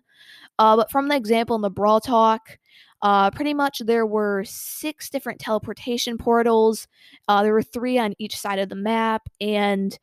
Uh, 0.60 0.76
but 0.76 0.92
from 0.92 1.08
the 1.08 1.16
example 1.16 1.56
in 1.56 1.62
the 1.62 1.70
Brawl 1.70 2.02
Talk, 2.02 2.58
uh, 3.02 3.32
pretty 3.32 3.54
much 3.54 3.80
there 3.86 4.06
were 4.06 4.44
six 4.46 5.10
different 5.10 5.40
teleportation 5.40 6.18
portals. 6.18 6.86
Uh, 7.30 7.44
there 7.44 7.54
were 7.54 7.64
three 7.64 7.98
on 7.98 8.14
each 8.20 8.36
side 8.36 8.60
of 8.60 8.68
the 8.68 8.76
map, 8.76 9.22
and 9.40 9.98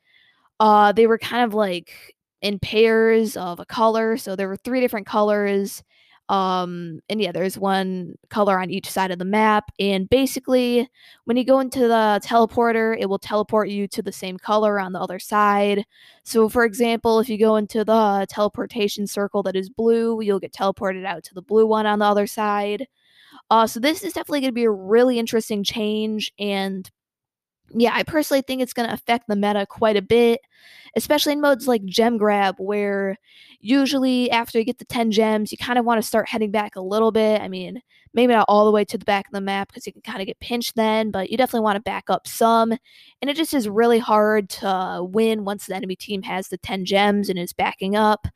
uh, 0.60 0.92
they 0.92 1.06
were 1.06 1.18
kind 1.18 1.44
of 1.44 1.52
like 1.52 2.14
in 2.42 2.58
pairs 2.58 3.36
of 3.36 3.60
a 3.60 3.66
color. 3.66 4.16
So 4.16 4.36
there 4.36 4.48
were 4.48 4.56
three 4.56 4.80
different 4.80 5.06
colors. 5.06 5.82
Um, 6.30 7.00
and 7.08 7.20
yeah, 7.20 7.32
there's 7.32 7.58
one 7.58 8.14
color 8.28 8.60
on 8.60 8.70
each 8.70 8.88
side 8.88 9.10
of 9.10 9.18
the 9.18 9.24
map. 9.24 9.72
And 9.80 10.08
basically, 10.08 10.88
when 11.24 11.36
you 11.36 11.44
go 11.44 11.58
into 11.58 11.80
the 11.80 12.20
teleporter, 12.24 12.96
it 12.96 13.06
will 13.08 13.18
teleport 13.18 13.68
you 13.68 13.88
to 13.88 14.00
the 14.00 14.12
same 14.12 14.38
color 14.38 14.78
on 14.78 14.92
the 14.92 15.00
other 15.00 15.18
side. 15.18 15.84
So, 16.22 16.48
for 16.48 16.64
example, 16.64 17.18
if 17.18 17.28
you 17.28 17.36
go 17.36 17.56
into 17.56 17.84
the 17.84 18.26
teleportation 18.30 19.08
circle 19.08 19.42
that 19.42 19.56
is 19.56 19.68
blue, 19.70 20.20
you'll 20.20 20.38
get 20.38 20.52
teleported 20.52 21.04
out 21.04 21.24
to 21.24 21.34
the 21.34 21.42
blue 21.42 21.66
one 21.66 21.86
on 21.86 21.98
the 21.98 22.04
other 22.04 22.28
side. 22.28 22.86
Uh, 23.50 23.66
so, 23.66 23.80
this 23.80 24.04
is 24.04 24.12
definitely 24.12 24.42
going 24.42 24.52
to 24.52 24.54
be 24.54 24.64
a 24.64 24.70
really 24.70 25.18
interesting 25.18 25.64
change. 25.64 26.32
And 26.38 26.88
yeah, 27.72 27.92
I 27.94 28.02
personally 28.02 28.42
think 28.42 28.60
it's 28.62 28.72
going 28.72 28.88
to 28.88 28.94
affect 28.94 29.28
the 29.28 29.36
meta 29.36 29.66
quite 29.66 29.96
a 29.96 30.02
bit, 30.02 30.40
especially 30.96 31.34
in 31.34 31.40
modes 31.40 31.68
like 31.68 31.84
Gem 31.84 32.18
Grab, 32.18 32.56
where 32.58 33.16
usually 33.60 34.30
after 34.30 34.58
you 34.58 34.64
get 34.64 34.78
the 34.78 34.84
10 34.84 35.10
gems, 35.12 35.52
you 35.52 35.58
kind 35.58 35.78
of 35.78 35.84
want 35.84 36.00
to 36.00 36.06
start 36.06 36.28
heading 36.28 36.50
back 36.50 36.76
a 36.76 36.80
little 36.80 37.12
bit. 37.12 37.40
I 37.40 37.48
mean, 37.48 37.82
maybe 38.12 38.32
not 38.32 38.46
all 38.48 38.64
the 38.64 38.72
way 38.72 38.84
to 38.84 38.98
the 38.98 39.04
back 39.04 39.26
of 39.26 39.32
the 39.32 39.40
map 39.40 39.68
because 39.68 39.86
you 39.86 39.92
can 39.92 40.02
kind 40.02 40.20
of 40.20 40.26
get 40.26 40.40
pinched 40.40 40.74
then, 40.74 41.10
but 41.10 41.30
you 41.30 41.36
definitely 41.36 41.64
want 41.64 41.76
to 41.76 41.82
back 41.82 42.10
up 42.10 42.26
some. 42.26 42.72
And 42.72 43.30
it 43.30 43.36
just 43.36 43.54
is 43.54 43.68
really 43.68 43.98
hard 43.98 44.48
to 44.50 45.06
win 45.08 45.44
once 45.44 45.66
the 45.66 45.76
enemy 45.76 45.96
team 45.96 46.22
has 46.22 46.48
the 46.48 46.58
10 46.58 46.84
gems 46.84 47.28
and 47.28 47.38
is 47.38 47.52
backing 47.52 47.94
up. 47.94 48.26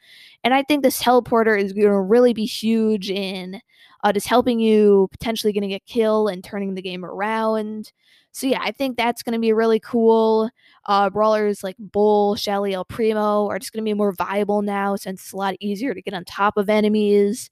And 0.45 0.55
I 0.55 0.63
think 0.63 0.83
this 0.83 1.03
teleporter 1.03 1.61
is 1.61 1.73
going 1.73 1.87
to 1.87 2.01
really 2.01 2.33
be 2.33 2.45
huge 2.47 3.11
in 3.11 3.61
uh, 4.05 4.13
just 4.13 4.29
helping 4.29 4.61
you 4.61 5.09
potentially 5.11 5.53
getting 5.53 5.73
a 5.73 5.81
kill 5.81 6.29
and 6.29 6.45
turning 6.45 6.75
the 6.75 6.83
game 6.83 7.05
around. 7.05 7.91
So 8.33 8.47
yeah, 8.47 8.61
I 8.61 8.71
think 8.71 8.97
that's 8.97 9.23
going 9.23 9.33
to 9.33 9.39
be 9.39 9.53
really 9.53 9.81
cool. 9.81 10.51
Uh, 10.85 11.09
brawlers 11.09 11.65
like 11.65 11.77
Bull, 11.79 12.37
Shelly, 12.37 12.75
El 12.75 12.85
Primo 12.85 13.49
are 13.49 13.59
just 13.59 13.73
going 13.73 13.83
to 13.83 13.89
be 13.89 13.95
more 13.95 14.13
viable 14.13 14.61
now 14.61 14.95
since 14.97 15.23
it's 15.23 15.33
a 15.33 15.37
lot 15.37 15.55
easier 15.59 15.95
to 15.95 16.03
get 16.03 16.15
on 16.15 16.25
top 16.25 16.59
of 16.59 16.69
enemies. 16.69 17.49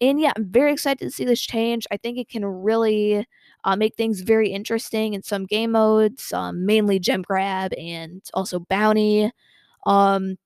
And 0.00 0.20
yeah, 0.20 0.32
I'm 0.36 0.46
very 0.50 0.72
excited 0.72 1.04
to 1.04 1.10
see 1.10 1.24
this 1.24 1.40
change. 1.40 1.86
I 1.90 1.96
think 1.96 2.18
it 2.18 2.28
can 2.28 2.44
really 2.44 3.26
uh, 3.64 3.74
make 3.76 3.96
things 3.96 4.20
very 4.20 4.50
interesting 4.50 5.14
in 5.14 5.22
some 5.22 5.46
game 5.46 5.72
modes, 5.72 6.32
um, 6.34 6.66
mainly 6.66 6.98
gem 6.98 7.22
grab 7.22 7.72
and 7.74 8.22
also 8.34 8.60
bounty. 8.60 9.30
Um, 9.86 10.36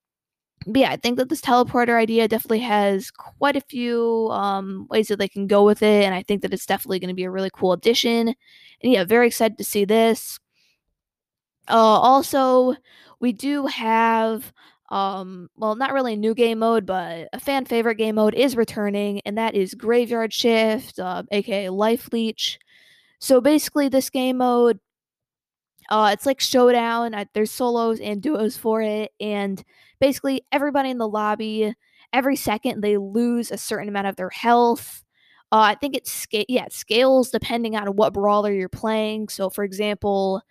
but 0.67 0.81
yeah, 0.81 0.91
I 0.91 0.97
think 0.97 1.19
that 1.19 1.29
this 1.29 1.41
teleporter 1.41 1.97
idea 1.97 2.29
definitely 2.29 2.61
has 2.61 3.11
quite 3.11 3.57
a 3.57 3.61
few 3.61 4.29
um, 4.31 4.87
ways 4.91 5.09
that 5.09 5.19
they 5.19 5.29
can 5.29 5.47
go 5.47 5.65
with 5.65 5.83
it, 5.83 6.05
and 6.05 6.15
I 6.15 6.23
think 6.23 6.43
that 6.43 6.53
it's 6.53 6.67
definitely 6.67 7.01
going 7.01 7.09
to 7.09 7.15
be 7.15 7.25
a 7.25 7.31
really 7.31 7.51
cool 7.53 7.73
addition. 7.73 8.29
And 8.29 8.93
yeah, 8.93 9.05
very 9.05 9.27
excited 9.27 9.59
to 9.59 9.65
see 9.65 9.85
this. 9.85 10.39
Uh, 11.69 11.75
also, 11.77 12.75
we 13.21 13.33
do 13.33 13.67
have, 13.67 14.53
um, 14.91 15.49
well, 15.57 15.77
not 15.77 15.93
really 15.93 16.15
a 16.15 16.17
new 16.17 16.35
game 16.35 16.59
mode, 16.59 16.87
but 16.87 17.29
a 17.33 17.41
fan 17.41 17.65
favorite 17.65 17.97
game 17.97 18.17
mode 18.17 18.35
is 18.35 18.57
returning, 18.57 19.21
and 19.25 19.39
that 19.39 19.55
is 19.55 19.75
Graveyard 19.75 20.33
Shift, 20.33 20.99
uh, 20.99 21.23
aka 21.31 21.69
Life 21.69 22.09
Leech. 22.13 22.59
So 23.21 23.41
basically, 23.41 23.89
this 23.89 24.11
game 24.11 24.39
mode 24.39 24.81
uh, 25.93 26.11
it's 26.13 26.27
like 26.27 26.41
Showdown. 26.41 27.15
I, 27.15 27.27
there's 27.35 27.53
solos 27.53 28.01
and 28.01 28.23
duos 28.23 28.59
for 28.59 28.83
it, 28.83 29.13
and 29.21 29.63
basically 30.01 30.43
everybody 30.53 30.91
in 30.91 30.99
the 30.99 31.09
lobby, 31.09 31.75
every 32.15 32.37
second 32.37 32.83
they 32.83 32.99
lose 32.99 33.53
a 33.53 33.59
certain 33.59 33.89
amount 33.91 34.09
of 34.09 34.17
their 34.17 34.31
health. 34.31 35.05
Uh, 35.53 35.61
I 35.61 35.77
think 35.77 35.97
it's 35.97 36.13
sca- 36.13 36.47
yeah, 36.49 36.65
it 36.67 36.73
scales 36.75 37.31
depending 37.31 37.77
on 37.77 37.89
what 37.89 38.15
brawler 38.15 38.53
you're 38.53 38.71
playing. 38.71 39.29
So, 39.31 39.51
for 39.51 39.65
example, 39.65 40.43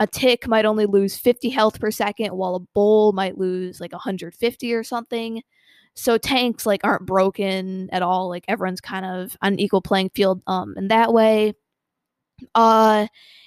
a 0.00 0.06
tick 0.06 0.48
might 0.48 0.64
only 0.66 0.86
lose 0.86 1.16
50 1.16 1.50
health 1.50 1.80
per 1.80 1.90
second, 1.92 2.30
while 2.36 2.56
a 2.56 2.60
bull 2.74 3.12
might 3.12 3.38
lose 3.38 3.80
like 3.80 3.92
150 3.92 4.74
or 4.74 4.84
something. 4.84 5.42
So 5.94 6.18
tanks 6.18 6.66
like 6.66 6.82
aren't 6.84 7.06
broken 7.06 7.90
at 7.92 8.02
all. 8.02 8.28
Like 8.28 8.44
everyone's 8.48 8.80
kind 8.80 9.04
of 9.06 9.36
on 9.42 9.54
an 9.54 9.60
equal 9.60 9.82
playing 9.82 10.10
field 10.14 10.42
um 10.48 10.74
in 10.78 10.88
that 10.88 11.12
way. 11.12 11.54
Uh 12.54 13.06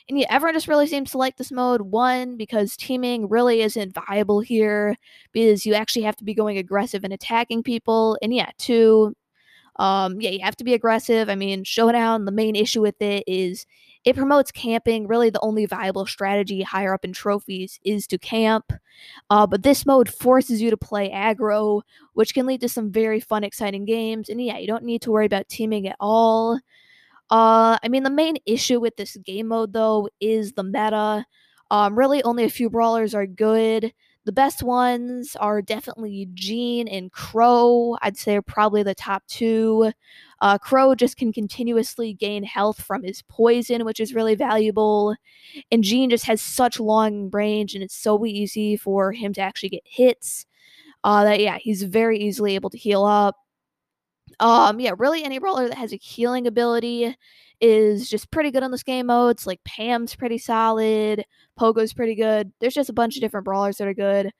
and 0.09 0.19
yeah, 0.19 0.25
everyone 0.29 0.55
just 0.55 0.67
really 0.67 0.87
seems 0.87 1.11
to 1.11 1.17
like 1.17 1.37
this 1.37 1.51
mode. 1.53 1.81
One, 1.81 2.35
because 2.35 2.75
teaming 2.75 3.29
really 3.29 3.61
isn't 3.61 3.93
viable 3.93 4.41
here, 4.41 4.97
because 5.31 5.65
you 5.65 5.73
actually 5.73 6.01
have 6.01 6.17
to 6.17 6.25
be 6.25 6.33
going 6.33 6.57
aggressive 6.57 7.05
and 7.05 7.13
attacking 7.13 7.63
people. 7.63 8.17
And 8.21 8.33
yeah, 8.33 8.49
two, 8.57 9.15
um, 9.77 10.19
yeah, 10.19 10.31
you 10.31 10.39
have 10.41 10.57
to 10.57 10.65
be 10.65 10.73
aggressive. 10.73 11.29
I 11.29 11.35
mean, 11.35 11.63
Showdown, 11.63 12.25
the 12.25 12.31
main 12.33 12.57
issue 12.57 12.81
with 12.81 13.01
it 13.01 13.23
is 13.25 13.65
it 14.03 14.17
promotes 14.17 14.51
camping. 14.51 15.07
Really, 15.07 15.29
the 15.29 15.39
only 15.41 15.65
viable 15.65 16.05
strategy 16.05 16.61
higher 16.61 16.93
up 16.93 17.05
in 17.05 17.13
trophies 17.13 17.79
is 17.85 18.05
to 18.07 18.17
camp. 18.17 18.73
Uh, 19.29 19.47
but 19.47 19.63
this 19.63 19.85
mode 19.85 20.09
forces 20.09 20.61
you 20.61 20.69
to 20.71 20.77
play 20.77 21.09
aggro, 21.09 21.83
which 22.15 22.33
can 22.33 22.45
lead 22.45 22.59
to 22.61 22.69
some 22.69 22.91
very 22.91 23.21
fun, 23.21 23.45
exciting 23.45 23.85
games. 23.85 24.27
And 24.27 24.43
yeah, 24.43 24.57
you 24.57 24.67
don't 24.67 24.83
need 24.83 25.03
to 25.03 25.11
worry 25.11 25.25
about 25.25 25.47
teaming 25.47 25.87
at 25.87 25.95
all. 25.99 26.59
Uh, 27.31 27.77
I 27.81 27.87
mean, 27.89 28.03
the 28.03 28.09
main 28.11 28.37
issue 28.45 28.79
with 28.79 28.97
this 28.97 29.15
game 29.17 29.47
mode, 29.47 29.73
though, 29.73 30.09
is 30.19 30.53
the 30.53 30.63
meta. 30.63 31.25
Um, 31.71 31.97
really, 31.97 32.21
only 32.23 32.43
a 32.43 32.49
few 32.49 32.69
brawlers 32.69 33.15
are 33.15 33.25
good. 33.25 33.93
The 34.25 34.33
best 34.33 34.61
ones 34.61 35.35
are 35.37 35.61
definitely 35.63 36.27
Gene 36.33 36.87
and 36.87 37.11
Crow. 37.11 37.97
I'd 38.01 38.17
say 38.17 38.35
are 38.35 38.41
probably 38.41 38.83
the 38.83 38.93
top 38.93 39.23
two. 39.27 39.91
Uh, 40.41 40.57
Crow 40.59 40.93
just 40.93 41.17
can 41.17 41.33
continuously 41.33 42.13
gain 42.13 42.43
health 42.43 42.81
from 42.83 43.03
his 43.03 43.23
poison, 43.23 43.85
which 43.85 43.99
is 43.99 44.13
really 44.13 44.35
valuable. 44.35 45.15
And 45.71 45.83
Gene 45.83 46.09
just 46.11 46.25
has 46.25 46.41
such 46.41 46.79
long 46.79 47.29
range, 47.31 47.73
and 47.73 47.83
it's 47.83 47.95
so 47.95 48.25
easy 48.25 48.75
for 48.77 49.11
him 49.13 49.33
to 49.33 49.41
actually 49.41 49.69
get 49.69 49.83
hits. 49.85 50.45
Uh, 51.03 51.23
that 51.25 51.39
yeah, 51.41 51.57
he's 51.59 51.83
very 51.83 52.19
easily 52.19 52.55
able 52.55 52.69
to 52.71 52.77
heal 52.77 53.05
up. 53.05 53.35
Um, 54.41 54.79
yeah, 54.79 54.91
really 54.97 55.23
any 55.23 55.39
brawler 55.39 55.69
that 55.69 55.77
has 55.77 55.93
a 55.93 55.97
healing 55.97 56.47
ability 56.47 57.15
is 57.61 58.09
just 58.09 58.31
pretty 58.31 58.51
good 58.51 58.63
on 58.63 58.71
this 58.71 58.83
game 58.83 59.05
mode. 59.05 59.37
It's 59.37 59.47
Like 59.47 59.63
Pam's 59.63 60.15
pretty 60.15 60.39
solid, 60.39 61.23
Poco's 61.55 61.93
pretty 61.93 62.15
good. 62.15 62.51
There's 62.59 62.73
just 62.73 62.89
a 62.89 62.93
bunch 62.93 63.15
of 63.15 63.21
different 63.21 63.45
brawlers 63.45 63.77
that 63.77 63.87
are 63.87 63.93
good. 63.93 64.31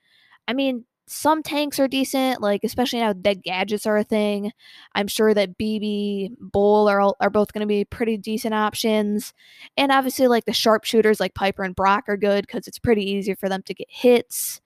I 0.47 0.53
mean, 0.53 0.85
some 1.07 1.43
tanks 1.43 1.79
are 1.79 1.87
decent, 1.87 2.41
like 2.41 2.61
especially 2.63 2.99
now 2.99 3.13
dead 3.13 3.43
gadgets 3.43 3.85
are 3.85 3.97
a 3.97 4.03
thing. 4.03 4.51
I'm 4.95 5.07
sure 5.07 5.33
that 5.33 5.57
Bibi 5.57 6.31
Bull 6.39 6.87
are 6.87 6.99
all, 6.99 7.15
are 7.19 7.29
both 7.29 7.53
going 7.53 7.61
to 7.61 7.67
be 7.67 7.85
pretty 7.85 8.17
decent 8.17 8.53
options, 8.53 9.33
and 9.77 9.91
obviously 9.91 10.27
like 10.27 10.45
the 10.45 10.53
sharpshooters 10.53 11.19
like 11.19 11.35
Piper 11.35 11.63
and 11.63 11.75
Brock 11.75 12.05
are 12.07 12.17
good 12.17 12.47
because 12.47 12.67
it's 12.67 12.79
pretty 12.79 13.03
easy 13.03 13.35
for 13.35 13.49
them 13.49 13.61
to 13.63 13.73
get 13.73 13.87
hits. 13.89 14.61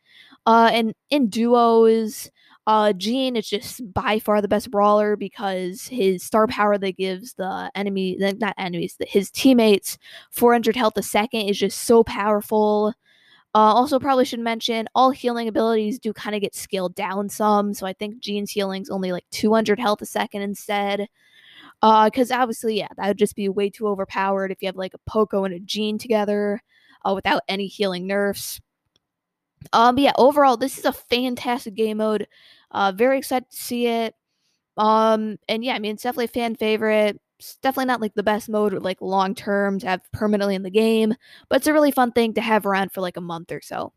Uh, 0.46 0.70
and 0.72 0.94
in 1.10 1.28
duos, 1.30 2.30
uh, 2.68 2.94
Gene 2.94 3.36
is 3.36 3.48
just 3.48 3.94
by 3.94 4.18
far 4.18 4.42
the 4.42 4.48
best 4.48 4.72
brawler 4.72 5.16
because 5.16 5.84
his 5.84 6.24
star 6.24 6.48
power 6.48 6.78
that 6.78 6.98
gives 6.98 7.34
the 7.34 7.72
enemy, 7.76 8.18
not 8.20 8.56
enemies, 8.58 8.98
his 9.08 9.30
teammates 9.30 9.98
400 10.32 10.76
health 10.76 10.98
a 10.98 11.04
second 11.04 11.42
is 11.42 11.60
just 11.60 11.82
so 11.82 12.04
powerful. 12.04 12.94
Uh, 13.54 13.60
also, 13.74 14.00
probably 14.00 14.26
should 14.26 14.40
mention 14.40 14.88
all 14.96 15.12
healing 15.12 15.48
abilities 15.48 16.00
do 16.00 16.12
kind 16.12 16.36
of 16.36 16.42
get 16.42 16.56
scaled 16.56 16.96
down 16.96 17.30
some. 17.30 17.74
So 17.74 17.86
I 17.86 17.94
think 17.94 18.20
Gene's 18.20 18.52
healing's 18.52 18.90
only 18.90 19.12
like 19.12 19.26
200 19.32 19.80
health 19.80 20.02
a 20.02 20.06
second 20.06 20.42
instead. 20.42 21.08
Because 21.82 22.32
uh, 22.32 22.38
obviously, 22.38 22.78
yeah, 22.78 22.88
that 22.98 23.08
would 23.08 23.18
just 23.18 23.36
be 23.36 23.48
way 23.48 23.70
too 23.70 23.88
overpowered 23.88 24.52
if 24.52 24.62
you 24.62 24.68
have 24.68 24.76
like 24.76 24.94
a 24.94 25.10
Poco 25.10 25.44
and 25.44 25.54
a 25.54 25.60
Gene 25.60 25.98
together 25.98 26.62
uh, 27.08 27.14
without 27.14 27.44
any 27.48 27.68
healing 27.68 28.08
nerfs. 28.08 28.60
Um, 29.72 29.96
but 29.96 30.02
yeah, 30.02 30.14
overall, 30.18 30.58
this 30.58 30.78
is 30.78 30.86
a 30.86 30.94
fantastic 30.94 31.76
game 31.76 31.98
mode. 31.98 32.28
Uh, 32.72 32.92
very 32.96 33.18
excited 33.18 33.50
to 33.50 33.58
see 33.58 33.88
it. 33.88 34.16
Um, 34.78 35.38
and 35.48 35.64
yeah, 35.64 35.76
I 35.76 35.80
mean, 35.80 35.94
it's 35.94 36.04
definitely 36.04 36.26
a 36.26 36.30
fan 36.30 36.56
favorite. 36.56 37.20
It's 37.40 37.58
definitely 37.58 37.86
not 37.88 38.02
like 38.02 38.14
the 38.16 38.24
best 38.24 38.50
mode, 38.50 38.74
like 38.74 39.02
long 39.02 39.36
term 39.36 39.80
to 39.80 39.88
have 39.88 40.02
permanently 40.12 40.56
in 40.56 40.64
the 40.64 40.70
game, 40.72 41.16
but 41.50 41.58
it's 41.58 41.68
a 41.68 41.74
really 41.74 41.92
fun 41.92 42.12
thing 42.12 42.34
to 42.36 42.42
have 42.42 42.66
around 42.66 42.92
for 42.92 43.02
like 43.02 43.18
a 43.18 43.22
month 43.22 43.52
or 43.52 43.62
so. 43.62 43.94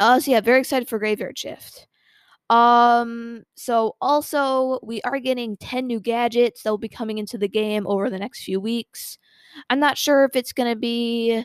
Uh, 0.00 0.18
so 0.20 0.30
yeah, 0.30 0.40
very 0.40 0.60
excited 0.60 0.88
for 0.88 0.98
Graveyard 0.98 1.38
Shift. 1.38 1.86
Um, 2.50 3.44
so 3.56 3.96
also 4.00 4.78
we 4.82 5.00
are 5.02 5.18
getting 5.18 5.56
10 5.56 5.86
new 5.86 6.00
gadgets 6.00 6.62
that 6.62 6.70
will 6.70 6.78
be 6.78 6.88
coming 6.88 7.18
into 7.18 7.38
the 7.38 7.48
game 7.48 7.86
over 7.86 8.10
the 8.10 8.18
next 8.18 8.44
few 8.44 8.60
weeks. 8.60 9.18
I'm 9.70 9.80
not 9.80 9.96
sure 9.98 10.24
if 10.24 10.36
it's 10.36 10.52
gonna 10.52 10.76
be 10.76 11.44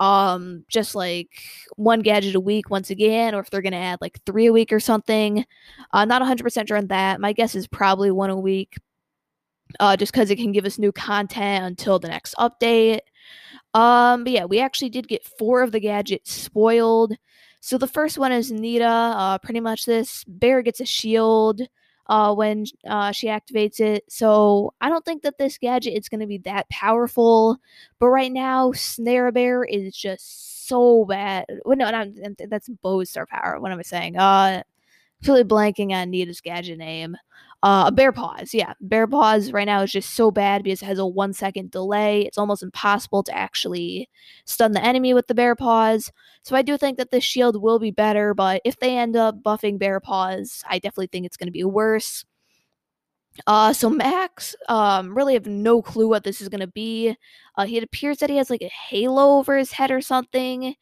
um 0.00 0.64
just 0.68 0.94
like 0.94 1.30
one 1.76 2.00
gadget 2.00 2.34
a 2.34 2.40
week 2.40 2.70
once 2.70 2.90
again 2.90 3.34
or 3.34 3.40
if 3.40 3.50
they're 3.50 3.62
going 3.62 3.72
to 3.72 3.78
add 3.78 4.00
like 4.00 4.20
3 4.24 4.46
a 4.46 4.52
week 4.52 4.72
or 4.72 4.80
something. 4.80 5.44
Uh 5.92 6.04
not 6.04 6.22
100% 6.22 6.68
sure 6.68 6.76
on 6.76 6.86
that. 6.88 7.20
My 7.20 7.32
guess 7.32 7.54
is 7.54 7.66
probably 7.66 8.10
one 8.10 8.30
a 8.30 8.38
week. 8.38 8.76
Uh 9.80 9.96
just 9.96 10.12
cuz 10.12 10.30
it 10.30 10.36
can 10.36 10.52
give 10.52 10.64
us 10.64 10.78
new 10.78 10.92
content 10.92 11.64
until 11.64 11.98
the 11.98 12.08
next 12.08 12.34
update. 12.38 13.00
Um 13.74 14.24
but 14.24 14.32
yeah, 14.32 14.44
we 14.44 14.60
actually 14.60 14.90
did 14.90 15.08
get 15.08 15.24
4 15.24 15.62
of 15.62 15.72
the 15.72 15.80
gadgets 15.80 16.32
spoiled. 16.32 17.14
So 17.60 17.76
the 17.78 17.86
first 17.88 18.18
one 18.18 18.32
is 18.32 18.52
Nita. 18.52 18.84
Uh 18.86 19.38
pretty 19.38 19.60
much 19.60 19.84
this 19.84 20.24
bear 20.28 20.62
gets 20.62 20.80
a 20.80 20.86
shield 20.86 21.62
uh, 22.08 22.34
when 22.34 22.64
uh, 22.86 23.12
she 23.12 23.26
activates 23.26 23.80
it. 23.80 24.04
So 24.08 24.72
I 24.80 24.88
don't 24.88 25.04
think 25.04 25.22
that 25.22 25.38
this 25.38 25.58
gadget 25.58 25.94
is 25.94 26.08
going 26.08 26.20
to 26.20 26.26
be 26.26 26.38
that 26.38 26.68
powerful. 26.70 27.58
But 27.98 28.08
right 28.08 28.32
now, 28.32 28.72
Snare 28.72 29.30
Bear 29.32 29.64
is 29.64 29.96
just 29.96 30.66
so 30.68 31.04
bad. 31.04 31.46
Well, 31.64 31.76
no, 31.76 32.12
that's 32.48 32.68
Bo's 32.82 33.10
star 33.10 33.26
power. 33.26 33.58
What 33.60 33.72
am 33.72 33.78
I 33.78 33.82
saying? 33.82 34.16
Uh, 34.16 34.62
really 35.26 35.44
blanking 35.44 35.92
on 35.92 36.10
Nita's 36.10 36.40
gadget 36.40 36.78
name. 36.78 37.16
Uh, 37.64 37.90
bear 37.90 38.12
paws, 38.12 38.54
yeah. 38.54 38.74
Bear 38.80 39.08
paws 39.08 39.50
right 39.50 39.66
now 39.66 39.82
is 39.82 39.90
just 39.90 40.14
so 40.14 40.30
bad 40.30 40.62
because 40.62 40.80
it 40.80 40.84
has 40.86 41.00
a 41.00 41.06
one 41.06 41.32
second 41.32 41.72
delay. 41.72 42.22
It's 42.22 42.38
almost 42.38 42.62
impossible 42.62 43.24
to 43.24 43.36
actually 43.36 44.08
stun 44.44 44.72
the 44.72 44.84
enemy 44.84 45.12
with 45.12 45.26
the 45.26 45.34
bear 45.34 45.56
paws. 45.56 46.12
So 46.42 46.54
I 46.54 46.62
do 46.62 46.76
think 46.76 46.98
that 46.98 47.10
this 47.10 47.24
shield 47.24 47.60
will 47.60 47.80
be 47.80 47.90
better, 47.90 48.32
but 48.32 48.62
if 48.64 48.78
they 48.78 48.96
end 48.96 49.16
up 49.16 49.42
buffing 49.42 49.76
bear 49.76 49.98
paws, 49.98 50.62
I 50.68 50.78
definitely 50.78 51.08
think 51.08 51.26
it's 51.26 51.36
going 51.36 51.48
to 51.48 51.52
be 51.52 51.64
worse. 51.64 52.24
Uh, 53.46 53.72
so 53.72 53.88
Max, 53.90 54.54
um, 54.68 55.16
really 55.16 55.34
have 55.34 55.46
no 55.46 55.80
clue 55.82 56.08
what 56.08 56.24
this 56.24 56.40
is 56.40 56.48
gonna 56.48 56.66
be. 56.66 57.14
Uh, 57.56 57.66
it 57.68 57.82
appears 57.82 58.18
that 58.18 58.30
he 58.30 58.36
has 58.36 58.50
like 58.50 58.62
a 58.62 58.68
halo 58.68 59.38
over 59.38 59.56
his 59.56 59.72
head 59.72 59.90
or 59.90 60.00
something, 60.00 60.74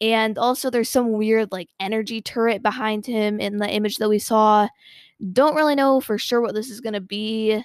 and 0.00 0.38
also 0.38 0.70
there's 0.70 0.90
some 0.90 1.12
weird 1.12 1.50
like 1.52 1.68
energy 1.80 2.20
turret 2.22 2.62
behind 2.62 3.06
him 3.06 3.40
in 3.40 3.58
the 3.58 3.68
image 3.68 3.96
that 3.96 4.08
we 4.08 4.18
saw. 4.18 4.68
Don't 5.32 5.56
really 5.56 5.74
know 5.74 6.00
for 6.00 6.18
sure 6.18 6.40
what 6.40 6.54
this 6.54 6.70
is 6.70 6.80
gonna 6.80 7.00
be. 7.00 7.62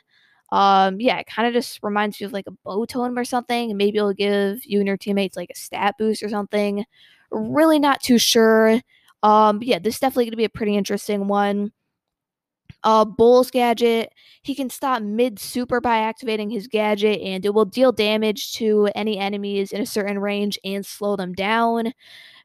Um, 0.51 0.99
yeah, 0.99 1.17
it 1.19 1.27
kind 1.27 1.47
of 1.47 1.53
just 1.53 1.79
reminds 1.83 2.19
you 2.19 2.27
of 2.27 2.33
like 2.33 2.47
a 2.47 2.51
Bo 2.51 2.85
totem 2.85 3.17
or 3.17 3.25
something. 3.25 3.75
Maybe 3.77 3.97
it'll 3.97 4.13
give 4.13 4.65
you 4.65 4.79
and 4.79 4.87
your 4.87 4.97
teammates 4.97 5.37
like 5.37 5.49
a 5.51 5.55
stat 5.55 5.95
boost 5.97 6.23
or 6.23 6.29
something. 6.29 6.85
Really 7.31 7.79
not 7.79 8.01
too 8.01 8.17
sure. 8.17 8.81
Um, 9.23 9.61
yeah, 9.63 9.79
this 9.79 9.95
is 9.95 9.99
definitely 10.01 10.25
gonna 10.25 10.37
be 10.37 10.45
a 10.45 10.49
pretty 10.49 10.75
interesting 10.75 11.27
one. 11.27 11.71
Uh, 12.83 13.05
Bull's 13.05 13.51
gadget, 13.51 14.11
he 14.41 14.55
can 14.55 14.69
stop 14.69 15.03
mid 15.03 15.39
super 15.39 15.79
by 15.79 15.97
activating 15.99 16.49
his 16.49 16.67
gadget, 16.67 17.21
and 17.21 17.45
it 17.45 17.53
will 17.53 17.65
deal 17.65 17.91
damage 17.91 18.53
to 18.53 18.89
any 18.95 19.19
enemies 19.19 19.71
in 19.71 19.81
a 19.81 19.85
certain 19.85 20.19
range 20.19 20.57
and 20.63 20.85
slow 20.85 21.15
them 21.15 21.33
down. 21.33 21.93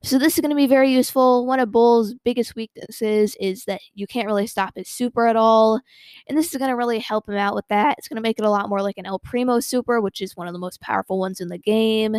So 0.06 0.20
this 0.20 0.34
is 0.34 0.40
going 0.40 0.50
to 0.50 0.56
be 0.56 0.68
very 0.68 0.92
useful. 0.92 1.46
One 1.46 1.58
of 1.58 1.72
Bull's 1.72 2.14
biggest 2.22 2.54
weaknesses 2.54 3.36
is 3.40 3.64
that 3.64 3.80
you 3.96 4.06
can't 4.06 4.28
really 4.28 4.46
stop 4.46 4.76
his 4.76 4.88
super 4.88 5.26
at 5.26 5.34
all, 5.34 5.80
and 6.28 6.38
this 6.38 6.54
is 6.54 6.58
going 6.58 6.70
to 6.70 6.76
really 6.76 7.00
help 7.00 7.28
him 7.28 7.34
out 7.34 7.56
with 7.56 7.66
that. 7.70 7.96
It's 7.98 8.06
going 8.06 8.14
to 8.14 8.22
make 8.22 8.38
it 8.38 8.44
a 8.44 8.50
lot 8.50 8.68
more 8.68 8.82
like 8.82 8.98
an 8.98 9.06
El 9.06 9.18
Primo 9.18 9.58
super, 9.58 10.00
which 10.00 10.20
is 10.22 10.36
one 10.36 10.46
of 10.46 10.52
the 10.52 10.60
most 10.60 10.80
powerful 10.80 11.18
ones 11.18 11.40
in 11.40 11.48
the 11.48 11.58
game. 11.58 12.14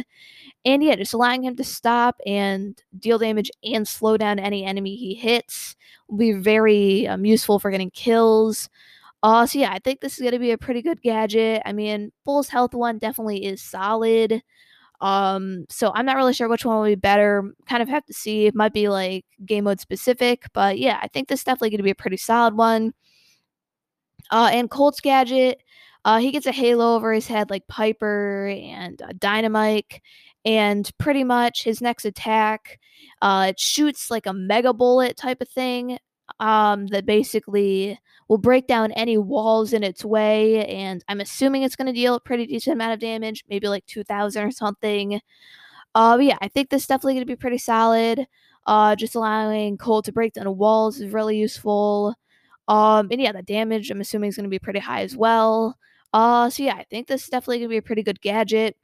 And 0.66 0.84
yeah, 0.84 0.98
just 0.98 1.14
allowing 1.14 1.44
him 1.44 1.56
to 1.56 1.64
stop 1.64 2.20
and 2.26 2.78
deal 3.00 3.18
damage 3.20 3.50
and 3.64 3.88
slow 3.88 4.18
down 4.18 4.38
any 4.38 4.66
enemy 4.66 4.98
he 4.98 5.14
hits 5.14 5.78
will 6.10 6.18
be 6.18 6.34
very 6.34 7.08
um, 7.08 7.24
useful 7.24 7.58
for 7.58 7.72
getting 7.72 7.92
kills. 7.92 8.70
Uh, 9.24 9.46
so 9.46 9.60
yeah, 9.60 9.72
I 9.72 9.80
think 9.80 10.02
this 10.02 10.16
is 10.16 10.20
going 10.20 10.34
to 10.34 10.40
be 10.40 10.52
a 10.52 10.58
pretty 10.58 10.82
good 10.82 11.02
gadget. 11.02 11.62
I 11.66 11.72
mean, 11.72 12.12
Bull's 12.26 12.50
health 12.50 12.74
one 12.74 12.98
definitely 12.98 13.46
is 13.46 13.62
solid. 13.62 14.44
Um, 15.00 15.66
so 15.70 15.92
I'm 15.94 16.06
not 16.06 16.16
really 16.16 16.34
sure 16.34 16.50
which 16.50 16.66
one 16.66 16.78
will 16.78 16.86
be 16.86 16.96
better. 16.96 17.44
Kind 17.68 17.84
of 17.84 17.90
have 17.90 18.06
to 18.06 18.14
see. 18.14 18.48
It 18.48 18.56
might 18.56 18.74
be 18.74 18.90
like 18.90 19.26
game 19.46 19.66
mode 19.66 19.80
specific, 19.80 20.46
but 20.54 20.80
yeah, 20.80 21.00
I 21.02 21.08
think 21.08 21.28
this 21.28 21.42
is 21.42 21.44
definitely 21.44 21.70
going 21.72 21.78
to 21.78 21.84
be 21.84 21.92
a 21.92 21.96
pretty 21.96 22.18
solid 22.18 22.56
one. 22.56 22.94
Uh, 24.32 24.50
and 24.52 24.70
Colt's 24.70 25.00
gadget, 25.00 25.62
uh, 26.06 26.20
he 26.20 26.32
gets 26.32 26.46
a 26.46 26.52
halo 26.52 26.96
over 26.96 27.14
his 27.14 27.28
head 27.28 27.50
like 27.50 27.68
Piper 27.68 28.48
and 28.48 29.02
uh, 29.02 29.10
Dynamike, 29.14 30.02
and 30.46 30.90
pretty 30.98 31.24
much 31.24 31.64
his 31.64 31.82
next 31.82 32.06
attack, 32.06 32.80
uh, 33.22 33.48
it 33.50 33.60
shoots 33.60 34.10
like 34.10 34.26
a 34.26 34.34
mega 34.34 34.74
bullet 34.74 35.18
type 35.18 35.42
of 35.42 35.50
thing. 35.50 35.98
Um, 36.40 36.88
that 36.88 37.06
basically 37.06 38.00
will 38.28 38.38
break 38.38 38.68
down 38.68 38.92
any 38.92 39.18
walls 39.18 39.74
in 39.74 39.84
its 39.84 40.04
way, 40.06 40.66
and 40.68 41.04
I'm 41.08 41.22
assuming 41.22 41.64
it's 41.64 41.76
going 41.76 41.88
to 41.88 41.94
deal 41.94 42.16
a 42.16 42.20
pretty 42.20 42.46
decent 42.46 42.76
amount 42.76 42.94
of 42.94 43.00
damage, 43.00 43.44
maybe 43.50 43.68
like 43.68 43.86
2,000 43.88 44.44
or 44.44 44.52
something. 44.52 45.22
Uh, 45.96 46.18
but 46.18 46.26
yeah, 46.26 46.38
I 46.42 46.48
think 46.48 46.70
this 46.70 46.84
is 46.84 46.88
definitely 46.88 47.16
going 47.16 47.26
to 47.26 47.32
be 47.32 47.36
pretty 47.36 47.58
solid. 47.58 48.28
Uh, 48.68 48.96
just 48.96 49.16
allowing 49.16 49.78
Colt 49.78 50.06
to 50.06 50.12
break 50.12 50.34
down 50.34 50.58
walls 50.58 51.00
is 51.00 51.12
really 51.12 51.38
useful. 51.38 52.14
Um, 52.68 53.08
and 53.10 53.22
yeah, 53.22 53.32
the 53.32 53.42
damage 53.42 53.90
I'm 53.90 54.02
assuming 54.02 54.28
is 54.30 54.36
going 54.36 54.44
to 54.44 54.50
be 54.50 54.60
pretty 54.60 54.80
high 54.80 55.04
as 55.04 55.16
well. 55.16 55.78
Uh, 56.14 56.50
so 56.50 56.64
yeah, 56.64 56.76
I 56.76 56.84
think 56.84 57.08
this 57.08 57.24
is 57.24 57.30
definitely 57.30 57.60
going 57.60 57.70
to 57.70 57.74
be 57.74 57.78
a 57.78 57.82
pretty 57.82 58.04
good 58.04 58.22
gadget. 58.22 58.76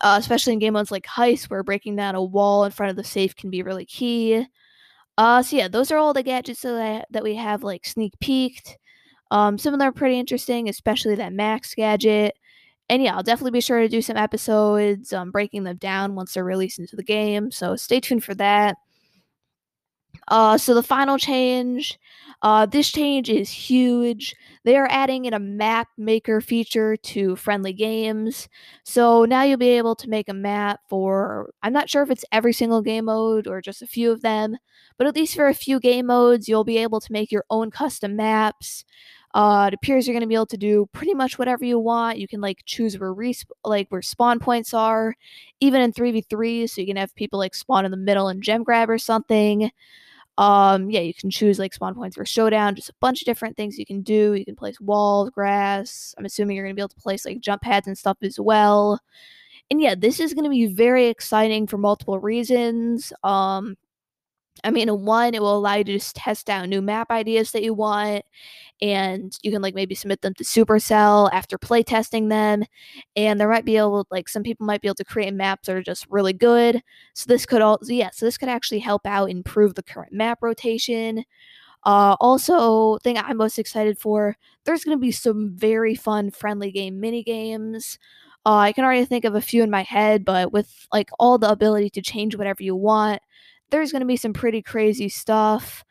Uh, 0.00 0.16
especially 0.18 0.52
in 0.52 0.58
game 0.58 0.72
modes 0.72 0.90
like 0.90 1.04
Heist, 1.04 1.44
where 1.44 1.62
breaking 1.62 1.96
down 1.96 2.14
a 2.14 2.22
wall 2.22 2.64
in 2.64 2.72
front 2.72 2.90
of 2.90 2.96
the 2.96 3.04
safe 3.04 3.36
can 3.36 3.50
be 3.50 3.62
really 3.62 3.84
key. 3.84 4.46
Uh, 5.18 5.42
so 5.42 5.56
yeah, 5.56 5.68
those 5.68 5.90
are 5.90 5.98
all 5.98 6.12
the 6.14 6.22
gadgets 6.22 6.62
that 6.62 7.06
that 7.10 7.22
we 7.22 7.34
have 7.34 7.62
like 7.62 7.84
sneak 7.86 8.12
peeked. 8.20 8.78
Um, 9.30 9.58
some 9.58 9.74
of 9.74 9.80
them 9.80 9.88
are 9.88 9.92
pretty 9.92 10.18
interesting, 10.18 10.68
especially 10.68 11.14
that 11.16 11.32
Max 11.32 11.74
gadget. 11.74 12.34
And 12.88 13.02
yeah, 13.02 13.16
I'll 13.16 13.22
definitely 13.22 13.52
be 13.52 13.60
sure 13.62 13.80
to 13.80 13.88
do 13.88 14.02
some 14.02 14.16
episodes 14.16 15.12
um, 15.12 15.30
breaking 15.30 15.64
them 15.64 15.78
down 15.78 16.14
once 16.14 16.34
they're 16.34 16.44
released 16.44 16.78
into 16.78 16.96
the 16.96 17.02
game. 17.02 17.50
So 17.50 17.76
stay 17.76 18.00
tuned 18.00 18.24
for 18.24 18.34
that. 18.34 18.76
Uh, 20.28 20.56
so 20.58 20.74
the 20.74 20.82
final 20.82 21.18
change, 21.18 21.98
uh, 22.42 22.66
this 22.66 22.90
change 22.90 23.28
is 23.28 23.50
huge. 23.50 24.36
They 24.64 24.76
are 24.76 24.88
adding 24.90 25.24
in 25.24 25.34
a 25.34 25.38
map 25.38 25.88
maker 25.98 26.40
feature 26.40 26.96
to 26.96 27.36
friendly 27.36 27.72
games. 27.72 28.48
So 28.84 29.24
now 29.24 29.42
you'll 29.42 29.56
be 29.58 29.68
able 29.70 29.96
to 29.96 30.08
make 30.08 30.28
a 30.28 30.34
map 30.34 30.80
for, 30.88 31.50
I'm 31.62 31.72
not 31.72 31.90
sure 31.90 32.02
if 32.02 32.10
it's 32.10 32.24
every 32.30 32.52
single 32.52 32.82
game 32.82 33.06
mode 33.06 33.46
or 33.46 33.60
just 33.60 33.82
a 33.82 33.86
few 33.86 34.12
of 34.12 34.22
them, 34.22 34.56
but 35.02 35.08
at 35.08 35.16
least 35.16 35.34
for 35.34 35.48
a 35.48 35.54
few 35.54 35.80
game 35.80 36.06
modes, 36.06 36.48
you'll 36.48 36.62
be 36.62 36.78
able 36.78 37.00
to 37.00 37.12
make 37.12 37.32
your 37.32 37.44
own 37.50 37.72
custom 37.72 38.14
maps. 38.14 38.84
Uh, 39.34 39.64
it 39.66 39.74
appears 39.74 40.06
you're 40.06 40.14
going 40.14 40.20
to 40.20 40.28
be 40.28 40.36
able 40.36 40.46
to 40.46 40.56
do 40.56 40.88
pretty 40.92 41.12
much 41.12 41.40
whatever 41.40 41.64
you 41.64 41.76
want. 41.76 42.18
You 42.18 42.28
can 42.28 42.40
like 42.40 42.60
choose 42.66 42.96
where 42.96 43.12
resp- 43.12 43.50
like 43.64 43.88
where 43.88 44.00
spawn 44.00 44.38
points 44.38 44.72
are, 44.72 45.16
even 45.58 45.80
in 45.80 45.92
3v3. 45.92 46.70
So 46.70 46.80
you 46.80 46.86
can 46.86 46.94
have 46.94 47.12
people 47.16 47.40
like 47.40 47.52
spawn 47.56 47.84
in 47.84 47.90
the 47.90 47.96
middle 47.96 48.28
and 48.28 48.44
gem 48.44 48.62
grab 48.62 48.88
or 48.88 48.96
something. 48.96 49.72
Um, 50.38 50.88
yeah, 50.88 51.00
you 51.00 51.14
can 51.14 51.30
choose 51.30 51.58
like 51.58 51.74
spawn 51.74 51.96
points 51.96 52.14
for 52.14 52.24
showdown, 52.24 52.76
just 52.76 52.90
a 52.90 52.94
bunch 53.00 53.22
of 53.22 53.26
different 53.26 53.56
things 53.56 53.80
you 53.80 53.84
can 53.86 54.02
do. 54.02 54.34
You 54.34 54.44
can 54.44 54.54
place 54.54 54.80
walls, 54.80 55.30
grass. 55.30 56.14
I'm 56.16 56.26
assuming 56.26 56.54
you're 56.54 56.64
gonna 56.64 56.76
be 56.76 56.80
able 56.80 56.90
to 56.90 56.96
place 56.96 57.24
like 57.26 57.40
jump 57.40 57.62
pads 57.62 57.88
and 57.88 57.98
stuff 57.98 58.18
as 58.22 58.38
well. 58.38 59.00
And 59.68 59.80
yeah, 59.80 59.96
this 59.96 60.20
is 60.20 60.32
gonna 60.32 60.48
be 60.48 60.66
very 60.66 61.08
exciting 61.08 61.66
for 61.66 61.76
multiple 61.76 62.20
reasons. 62.20 63.12
Um, 63.24 63.76
I 64.64 64.70
mean, 64.70 64.88
one, 64.88 65.34
it 65.34 65.42
will 65.42 65.56
allow 65.56 65.74
you 65.74 65.84
to 65.84 65.92
just 65.94 66.14
test 66.16 66.48
out 66.50 66.68
new 66.68 66.82
map 66.82 67.10
ideas 67.10 67.52
that 67.52 67.62
you 67.64 67.74
want, 67.74 68.24
and 68.80 69.36
you 69.42 69.50
can 69.50 69.62
like 69.62 69.74
maybe 69.74 69.94
submit 69.94 70.20
them 70.22 70.34
to 70.34 70.44
Supercell 70.44 71.30
after 71.32 71.58
play 71.58 71.82
testing 71.82 72.28
them. 72.28 72.64
And 73.16 73.40
there 73.40 73.48
might 73.48 73.64
be 73.64 73.76
able, 73.76 74.06
like, 74.10 74.28
some 74.28 74.42
people 74.42 74.66
might 74.66 74.80
be 74.82 74.88
able 74.88 74.96
to 74.96 75.04
create 75.04 75.34
maps 75.34 75.66
that 75.66 75.76
are 75.76 75.82
just 75.82 76.06
really 76.10 76.32
good. 76.32 76.82
So 77.14 77.26
this 77.28 77.46
could 77.46 77.62
all 77.62 77.78
yeah, 77.84 78.10
so 78.12 78.26
this 78.26 78.38
could 78.38 78.48
actually 78.48 78.80
help 78.80 79.06
out 79.06 79.30
improve 79.30 79.74
the 79.74 79.82
current 79.82 80.12
map 80.12 80.38
rotation. 80.42 81.24
Uh, 81.84 82.16
also, 82.20 82.98
thing 82.98 83.18
I'm 83.18 83.36
most 83.38 83.58
excited 83.58 83.98
for, 83.98 84.36
there's 84.64 84.84
going 84.84 84.96
to 84.96 85.00
be 85.00 85.12
some 85.12 85.52
very 85.56 85.94
fun 85.96 86.30
friendly 86.30 86.70
game 86.70 87.00
mini 87.00 87.22
games. 87.24 87.98
Uh, 88.46 88.56
I 88.56 88.72
can 88.72 88.84
already 88.84 89.04
think 89.04 89.24
of 89.24 89.34
a 89.34 89.40
few 89.40 89.62
in 89.62 89.70
my 89.70 89.82
head, 89.82 90.24
but 90.24 90.52
with 90.52 90.86
like 90.92 91.10
all 91.18 91.38
the 91.38 91.50
ability 91.50 91.90
to 91.90 92.02
change 92.02 92.36
whatever 92.36 92.62
you 92.62 92.76
want, 92.76 93.20
there's 93.72 93.90
going 93.90 94.00
to 94.00 94.06
be 94.06 94.16
some 94.16 94.32
pretty 94.32 94.62
crazy 94.62 95.08
stuff. 95.08 95.84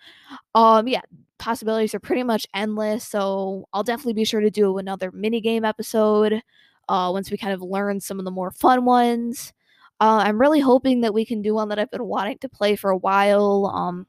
Um, 0.56 0.88
yeah, 0.88 1.02
possibilities 1.40 1.94
are 1.94 2.00
pretty 2.00 2.24
much 2.24 2.46
endless. 2.54 3.06
So 3.06 3.66
I'll 3.74 3.84
definitely 3.84 4.14
be 4.14 4.24
sure 4.24 4.40
to 4.40 4.52
do 4.52 4.78
another 4.78 5.12
mini 5.12 5.42
game 5.42 5.66
episode 5.66 6.42
uh, 6.88 7.10
once 7.12 7.30
we 7.32 7.38
kind 7.38 7.54
of 7.54 7.62
learn 7.62 8.00
some 8.00 8.20
of 8.20 8.26
the 8.26 8.32
more 8.32 8.52
fun 8.52 8.86
ones. 8.86 9.52
Uh, 10.00 10.22
I'm 10.24 10.40
really 10.40 10.60
hoping 10.60 11.02
that 11.02 11.14
we 11.14 11.26
can 11.26 11.42
do 11.42 11.56
one 11.56 11.70
that 11.70 11.80
I've 11.80 11.92
been 11.92 12.06
wanting 12.06 12.38
to 12.40 12.50
play 12.50 12.76
for 12.76 12.92
a 12.92 12.98
while. 12.98 13.72
Um, 13.74 14.08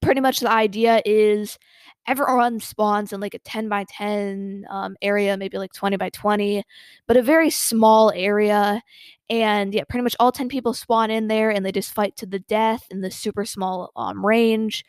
pretty 0.00 0.20
much 0.20 0.40
the 0.40 0.50
idea 0.50 1.02
is 1.04 1.58
everyone 2.06 2.60
spawns 2.60 3.12
in 3.12 3.20
like 3.20 3.34
a 3.34 3.38
10 3.40 3.68
by 3.68 3.84
10 3.88 4.66
um, 4.70 4.96
area, 5.02 5.36
maybe 5.36 5.58
like 5.58 5.72
20 5.72 5.96
by 5.96 6.10
20, 6.10 6.64
but 7.06 7.16
a 7.16 7.22
very 7.22 7.50
small 7.50 8.12
area. 8.14 8.82
And 9.28 9.72
yeah, 9.72 9.84
pretty 9.88 10.02
much 10.02 10.16
all 10.18 10.32
10 10.32 10.48
people 10.48 10.74
spawn 10.74 11.10
in 11.10 11.28
there 11.28 11.50
and 11.50 11.64
they 11.64 11.70
just 11.70 11.92
fight 11.94 12.16
to 12.16 12.26
the 12.26 12.40
death 12.40 12.86
in 12.90 13.00
the 13.00 13.10
super 13.10 13.44
small 13.44 13.92
um, 13.94 14.26
range. 14.26 14.84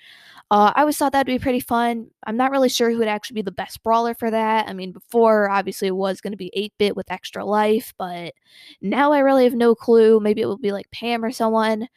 Uh, 0.49 0.73
I 0.75 0.81
always 0.81 0.97
thought 0.97 1.11
that'd 1.13 1.27
be 1.27 1.39
pretty 1.39 1.59
fun. 1.59 2.07
I'm 2.25 2.37
not 2.37 2.51
really 2.51 2.69
sure 2.69 2.89
who 2.89 2.97
would 2.97 3.07
actually 3.07 3.35
be 3.35 3.43
the 3.43 3.51
best 3.51 3.83
brawler 3.83 4.15
for 4.15 4.31
that. 4.31 4.67
I 4.67 4.73
mean, 4.73 4.91
before 4.91 5.49
obviously 5.49 5.87
it 5.87 5.95
was 5.95 6.21
going 6.21 6.33
to 6.33 6.37
be 6.37 6.51
8 6.53 6.73
bit 6.77 6.95
with 6.95 7.11
extra 7.11 7.45
life, 7.45 7.93
but 7.97 8.33
now 8.81 9.13
I 9.13 9.19
really 9.19 9.43
have 9.43 9.53
no 9.53 9.75
clue. 9.75 10.19
Maybe 10.19 10.41
it 10.41 10.47
will 10.47 10.57
be 10.57 10.71
like 10.73 10.89
Pam 10.91 11.23
or 11.23 11.31
someone. 11.31 11.87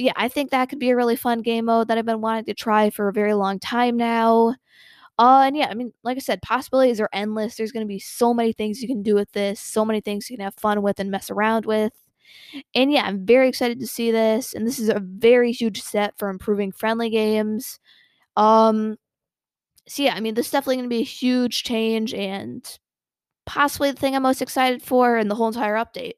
But 0.00 0.04
yeah, 0.06 0.12
I 0.16 0.28
think 0.28 0.50
that 0.50 0.70
could 0.70 0.78
be 0.78 0.88
a 0.88 0.96
really 0.96 1.14
fun 1.16 1.42
game 1.42 1.66
mode 1.66 1.88
that 1.88 1.98
I've 1.98 2.06
been 2.06 2.22
wanting 2.22 2.46
to 2.46 2.54
try 2.54 2.88
for 2.88 3.08
a 3.08 3.12
very 3.12 3.34
long 3.34 3.58
time 3.58 3.98
now. 3.98 4.54
Uh, 5.18 5.42
and 5.46 5.56
yeah, 5.56 5.68
I 5.70 5.74
mean, 5.74 5.92
like 6.04 6.16
I 6.16 6.20
said, 6.20 6.40
possibilities 6.40 7.00
are 7.00 7.10
endless. 7.12 7.56
There's 7.56 7.72
going 7.72 7.84
to 7.84 7.88
be 7.88 7.98
so 7.98 8.32
many 8.32 8.54
things 8.54 8.80
you 8.80 8.88
can 8.88 9.02
do 9.02 9.14
with 9.14 9.30
this, 9.32 9.60
so 9.60 9.84
many 9.84 10.00
things 10.00 10.30
you 10.30 10.38
can 10.38 10.44
have 10.44 10.54
fun 10.54 10.80
with 10.80 11.00
and 11.00 11.10
mess 11.10 11.30
around 11.30 11.66
with. 11.66 11.92
And 12.74 12.92
yeah, 12.92 13.02
I'm 13.04 13.26
very 13.26 13.48
excited 13.48 13.80
to 13.80 13.86
see 13.86 14.10
this. 14.10 14.54
And 14.54 14.66
this 14.66 14.78
is 14.78 14.88
a 14.88 15.00
very 15.00 15.52
huge 15.52 15.82
step 15.82 16.14
for 16.18 16.30
improving 16.30 16.72
friendly 16.72 17.10
games. 17.10 17.78
Um, 18.36 18.96
so 19.88 20.02
yeah, 20.04 20.14
I 20.14 20.20
mean, 20.20 20.34
this 20.34 20.46
is 20.46 20.52
definitely 20.52 20.76
going 20.76 20.90
to 20.90 20.96
be 20.96 21.02
a 21.02 21.04
huge 21.04 21.64
change 21.64 22.14
and 22.14 22.66
possibly 23.46 23.90
the 23.92 23.98
thing 24.00 24.16
I'm 24.16 24.22
most 24.22 24.42
excited 24.42 24.82
for 24.82 25.18
in 25.18 25.28
the 25.28 25.36
whole 25.36 25.48
entire 25.48 25.76
update. 25.76 26.14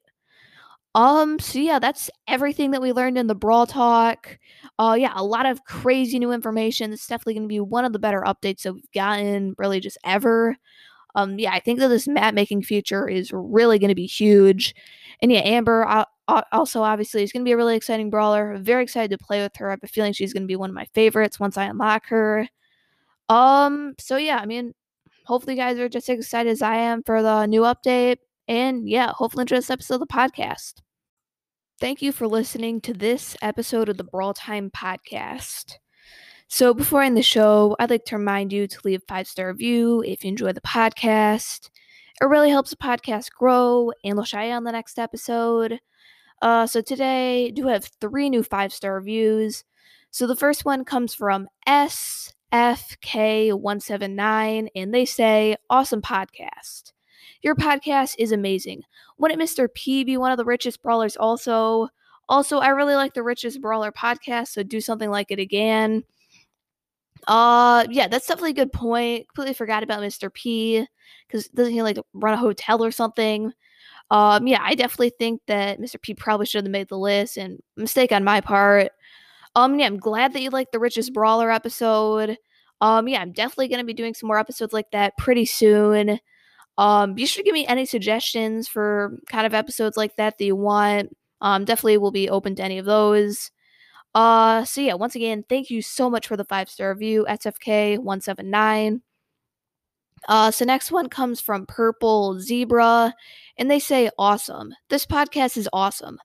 Um, 0.95 1.39
so 1.39 1.57
yeah, 1.59 1.79
that's 1.79 2.09
everything 2.27 2.71
that 2.71 2.81
we 2.81 2.91
learned 2.91 3.17
in 3.17 3.27
the 3.27 3.35
Brawl 3.35 3.65
Talk. 3.65 4.37
Uh, 4.77 4.95
yeah, 4.99 5.13
a 5.15 5.23
lot 5.23 5.45
of 5.45 5.63
crazy 5.65 6.19
new 6.19 6.31
information. 6.31 6.93
It's 6.93 7.07
definitely 7.07 7.33
going 7.35 7.47
to 7.49 7.53
be 7.53 7.59
one 7.59 7.85
of 7.85 7.93
the 7.93 7.99
better 7.99 8.21
updates 8.21 8.61
that 8.61 8.73
we've 8.73 8.91
gotten, 8.93 9.55
really, 9.57 9.79
just 9.79 9.97
ever. 10.03 10.55
Um, 11.15 11.39
yeah, 11.39 11.51
I 11.51 11.59
think 11.59 11.79
that 11.79 11.89
this 11.89 12.07
map 12.07 12.33
making 12.33 12.63
feature 12.63 13.07
is 13.07 13.31
really 13.33 13.79
going 13.79 13.89
to 13.89 13.95
be 13.95 14.05
huge. 14.05 14.75
And 15.21 15.31
yeah, 15.31 15.41
Amber 15.41 15.85
uh, 15.87 16.05
also 16.51 16.81
obviously 16.81 17.23
is 17.23 17.31
going 17.31 17.43
to 17.43 17.47
be 17.47 17.51
a 17.51 17.57
really 17.57 17.75
exciting 17.75 18.09
brawler. 18.09 18.57
Very 18.59 18.83
excited 18.83 19.17
to 19.17 19.23
play 19.23 19.41
with 19.41 19.55
her. 19.57 19.69
I 19.69 19.71
have 19.71 19.83
a 19.83 19.87
feeling 19.87 20.13
she's 20.13 20.33
going 20.33 20.43
to 20.43 20.47
be 20.47 20.55
one 20.55 20.69
of 20.69 20.75
my 20.75 20.85
favorites 20.93 21.39
once 21.39 21.57
I 21.57 21.65
unlock 21.65 22.07
her. 22.07 22.47
Um, 23.29 23.95
so 23.99 24.17
yeah, 24.17 24.37
I 24.37 24.45
mean, 24.45 24.73
hopefully 25.25 25.55
you 25.55 25.61
guys 25.61 25.79
are 25.79 25.89
just 25.89 26.09
as 26.09 26.19
excited 26.19 26.49
as 26.49 26.61
I 26.61 26.75
am 26.75 27.03
for 27.03 27.21
the 27.21 27.45
new 27.45 27.61
update. 27.61 28.17
And 28.47 28.89
yeah, 28.89 29.11
hopefully 29.13 29.43
enjoy 29.43 29.57
this 29.57 29.69
episode 29.69 29.95
of 29.95 29.99
the 30.01 30.07
podcast. 30.07 30.82
Thank 31.83 32.01
you 32.01 32.13
for 32.13 32.29
listening 32.29 32.79
to 32.79 32.93
this 32.93 33.35
episode 33.41 33.89
of 33.89 33.97
the 33.97 34.05
Brawl 34.05 34.33
Time 34.33 34.71
podcast. 34.71 35.79
So, 36.47 36.73
before 36.73 37.01
I 37.01 37.07
end 37.07 37.17
the 37.17 37.21
show, 37.21 37.75
I'd 37.77 37.89
like 37.89 38.05
to 38.05 38.17
remind 38.17 38.53
you 38.53 38.67
to 38.67 38.79
leave 38.85 39.01
a 39.01 39.05
five 39.05 39.27
star 39.27 39.49
review 39.49 40.01
if 40.01 40.23
you 40.23 40.29
enjoy 40.29 40.53
the 40.53 40.61
podcast. 40.61 41.69
It 42.21 42.25
really 42.25 42.51
helps 42.51 42.69
the 42.69 42.77
podcast 42.77 43.31
grow, 43.37 43.91
and 44.01 44.15
we'll 44.15 44.23
shout 44.23 44.45
you 44.45 44.53
on 44.53 44.63
the 44.63 44.71
next 44.71 44.97
episode. 44.97 45.81
Uh, 46.41 46.67
so, 46.67 46.79
today, 46.79 47.47
I 47.47 47.49
do 47.49 47.67
have 47.67 47.91
three 47.99 48.29
new 48.29 48.43
five 48.43 48.71
star 48.71 48.93
reviews. 48.93 49.65
So, 50.09 50.25
the 50.25 50.37
first 50.37 50.63
one 50.63 50.85
comes 50.85 51.13
from 51.13 51.49
SFK179, 51.67 54.67
and 54.73 54.93
they 54.93 55.03
say, 55.03 55.57
Awesome 55.69 56.01
podcast. 56.01 56.93
Your 57.43 57.55
podcast 57.55 58.15
is 58.17 58.31
amazing. 58.31 58.83
Wouldn't 59.17 59.39
Mr. 59.39 59.67
P 59.73 60.03
be 60.03 60.17
one 60.17 60.31
of 60.31 60.37
the 60.37 60.45
richest 60.45 60.81
brawlers 60.81 61.15
also? 61.15 61.89
Also, 62.29 62.59
I 62.59 62.69
really 62.69 62.95
like 62.95 63.13
the 63.13 63.23
Richest 63.23 63.61
Brawler 63.61 63.91
podcast, 63.91 64.49
so 64.49 64.63
do 64.63 64.79
something 64.79 65.09
like 65.09 65.29
it 65.29 65.39
again. 65.39 66.03
Uh, 67.27 67.85
yeah, 67.89 68.07
that's 68.07 68.27
definitely 68.27 68.51
a 68.51 68.55
good 68.55 68.73
point. 68.73 69.27
Completely 69.27 69.53
forgot 69.53 69.83
about 69.83 70.01
Mr. 70.01 70.33
P 70.33 70.85
because 71.27 71.47
doesn't 71.49 71.73
he 71.73 71.81
like 71.81 71.97
run 72.13 72.33
a 72.33 72.37
hotel 72.37 72.83
or 72.83 72.91
something? 72.91 73.51
Um, 74.09 74.47
yeah, 74.47 74.59
I 74.61 74.75
definitely 74.75 75.11
think 75.17 75.41
that 75.47 75.79
Mr. 75.79 76.01
P 76.01 76.13
probably 76.13 76.45
should 76.45 76.63
have 76.65 76.71
made 76.71 76.89
the 76.89 76.97
list, 76.97 77.37
and 77.37 77.59
mistake 77.75 78.11
on 78.11 78.23
my 78.23 78.41
part. 78.41 78.91
Um, 79.55 79.79
yeah, 79.79 79.85
I'm 79.87 79.97
glad 79.97 80.33
that 80.33 80.41
you 80.41 80.49
like 80.49 80.71
the 80.71 80.79
Richest 80.79 81.13
Brawler 81.13 81.51
episode. 81.51 82.37
Um, 82.81 83.07
yeah, 83.07 83.21
I'm 83.21 83.31
definitely 83.31 83.69
gonna 83.69 83.83
be 83.83 83.93
doing 83.93 84.13
some 84.13 84.27
more 84.27 84.39
episodes 84.39 84.73
like 84.73 84.91
that 84.91 85.17
pretty 85.17 85.45
soon. 85.45 86.19
Um, 86.77 87.17
you 87.17 87.27
should 87.27 87.45
give 87.45 87.53
me 87.53 87.67
any 87.67 87.85
suggestions 87.85 88.67
for 88.67 89.17
kind 89.27 89.45
of 89.45 89.53
episodes 89.53 89.97
like 89.97 90.15
that 90.15 90.37
that 90.37 90.45
you 90.45 90.55
want. 90.55 91.15
Um, 91.41 91.65
definitely 91.65 91.97
will 91.97 92.11
be 92.11 92.29
open 92.29 92.55
to 92.55 92.63
any 92.63 92.77
of 92.77 92.85
those. 92.85 93.51
Uh, 94.15 94.63
so 94.63 94.81
yeah, 94.81 94.93
once 94.93 95.15
again, 95.15 95.43
thank 95.49 95.69
you 95.69 95.81
so 95.81 96.09
much 96.09 96.27
for 96.27 96.37
the 96.37 96.45
five 96.45 96.69
star 96.69 96.91
review, 96.91 97.25
SFK179. 97.29 99.01
Uh, 100.27 100.51
so 100.51 100.65
next 100.65 100.91
one 100.91 101.09
comes 101.09 101.41
from 101.41 101.65
Purple 101.65 102.39
Zebra, 102.39 103.13
and 103.57 103.69
they 103.69 103.79
say, 103.79 104.09
Awesome. 104.17 104.73
This 104.89 105.05
podcast 105.05 105.57
is 105.57 105.67
awesome. 105.73 106.17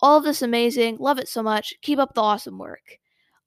All 0.00 0.18
of 0.18 0.24
this 0.24 0.42
amazing. 0.42 0.96
Love 0.98 1.18
it 1.18 1.28
so 1.28 1.42
much. 1.42 1.74
Keep 1.82 1.98
up 1.98 2.14
the 2.14 2.22
awesome 2.22 2.58
work. 2.58 2.98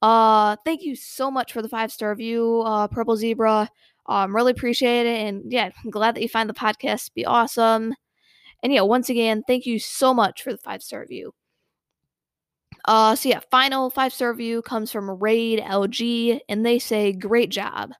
Uh, 0.02 0.56
thank 0.64 0.82
you 0.82 0.96
so 0.96 1.30
much 1.30 1.52
for 1.52 1.60
the 1.60 1.68
five 1.68 1.92
star 1.92 2.10
review, 2.10 2.62
uh, 2.64 2.88
Purple 2.88 3.16
Zebra. 3.16 3.68
Um, 4.10 4.36
really 4.36 4.52
appreciate 4.52 5.06
it. 5.06 5.26
And 5.28 5.52
yeah, 5.52 5.70
I'm 5.84 5.90
glad 5.90 6.16
that 6.16 6.22
you 6.22 6.28
find 6.28 6.50
the 6.50 6.54
podcast 6.54 7.06
to 7.06 7.14
be 7.14 7.26
awesome. 7.26 7.94
And 8.62 8.72
yeah, 8.72 8.82
once 8.82 9.10
again, 9.10 9.44
thank 9.46 9.66
you 9.66 9.78
so 9.80 10.14
much 10.14 10.42
for 10.42 10.52
the 10.52 10.58
five 10.58 10.82
star 10.82 11.00
review. 11.02 11.34
Uh, 12.86 13.14
so 13.14 13.28
yeah, 13.28 13.40
final 13.50 13.90
five 13.90 14.12
star 14.12 14.30
review 14.30 14.62
comes 14.62 14.90
from 14.90 15.10
Raid 15.10 15.60
LG, 15.60 16.40
and 16.48 16.64
they 16.64 16.78
say, 16.78 17.12
Great 17.12 17.50
job. 17.50 17.92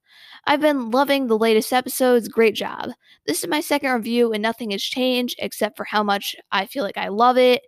I've 0.47 0.61
been 0.61 0.91
loving 0.91 1.27
the 1.27 1.39
latest 1.39 1.73
episodes. 1.73 2.29
Great 2.29 2.55
job. 2.55 2.91
This 3.27 3.43
is 3.43 3.49
my 3.49 3.61
second 3.61 3.93
review, 3.93 4.33
and 4.33 4.43
nothing 4.43 4.71
has 4.71 4.83
changed 4.83 5.37
except 5.39 5.77
for 5.77 5.85
how 5.85 6.03
much 6.03 6.35
I 6.51 6.67
feel 6.67 6.83
like 6.83 6.97
I 6.97 7.09
love 7.09 7.37
it. 7.37 7.63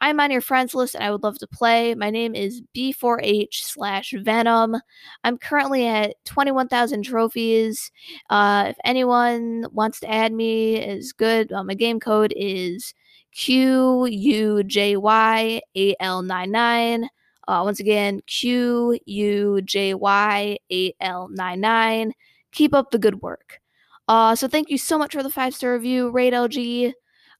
I'm 0.00 0.20
on 0.20 0.30
your 0.30 0.42
friends 0.42 0.74
list, 0.74 0.94
and 0.94 1.02
I 1.02 1.10
would 1.10 1.22
love 1.22 1.38
to 1.38 1.46
play. 1.46 1.94
My 1.94 2.10
name 2.10 2.34
is 2.34 2.62
B4H 2.76 3.54
slash 3.54 4.14
Venom. 4.18 4.76
I'm 5.24 5.38
currently 5.38 5.86
at 5.86 6.14
21,000 6.26 7.02
trophies. 7.02 7.90
Uh, 8.28 8.66
if 8.68 8.76
anyone 8.84 9.66
wants 9.72 10.00
to 10.00 10.10
add 10.10 10.32
me, 10.32 10.76
is 10.76 11.12
good. 11.12 11.50
Uh, 11.52 11.64
my 11.64 11.74
game 11.74 12.00
code 12.00 12.34
is 12.36 12.94
Q 13.32 14.06
U 14.06 14.62
J 14.64 14.96
Y 14.96 15.60
A 15.76 15.96
L 16.00 16.22
99. 16.22 17.08
Uh, 17.48 17.62
once 17.64 17.80
again, 17.80 18.20
Q 18.26 18.98
U 19.06 19.60
J 19.62 19.94
Y 19.94 20.58
A 20.72 20.94
L 21.00 21.28
99. 21.28 22.12
Keep 22.52 22.74
up 22.74 22.90
the 22.90 22.98
good 22.98 23.22
work. 23.22 23.60
Uh, 24.08 24.34
so 24.34 24.48
thank 24.48 24.70
you 24.70 24.78
so 24.78 24.98
much 24.98 25.12
for 25.12 25.22
the 25.22 25.30
five 25.30 25.54
star 25.54 25.72
review, 25.72 26.10
Raid 26.10 26.32
LG. 26.32 26.92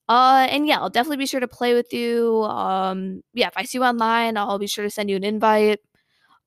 Uh, 0.09 0.47
and 0.51 0.67
yeah, 0.67 0.79
I'll 0.79 0.91
definitely 0.91 1.19
be 1.19 1.27
sure 1.27 1.41
to 1.41 1.49
play 1.49 1.75
with 1.75 1.93
you. 1.93 2.43
Um, 2.45 3.23
yeah, 3.33 3.47
if 3.47 3.53
I 3.57 3.63
see 3.65 3.79
you 3.79 3.85
online, 3.85 4.37
I'll 4.37 4.59
be 4.59 4.67
sure 4.67 4.85
to 4.85 4.91
send 4.91 5.09
you 5.09 5.17
an 5.17 5.25
invite. 5.25 5.81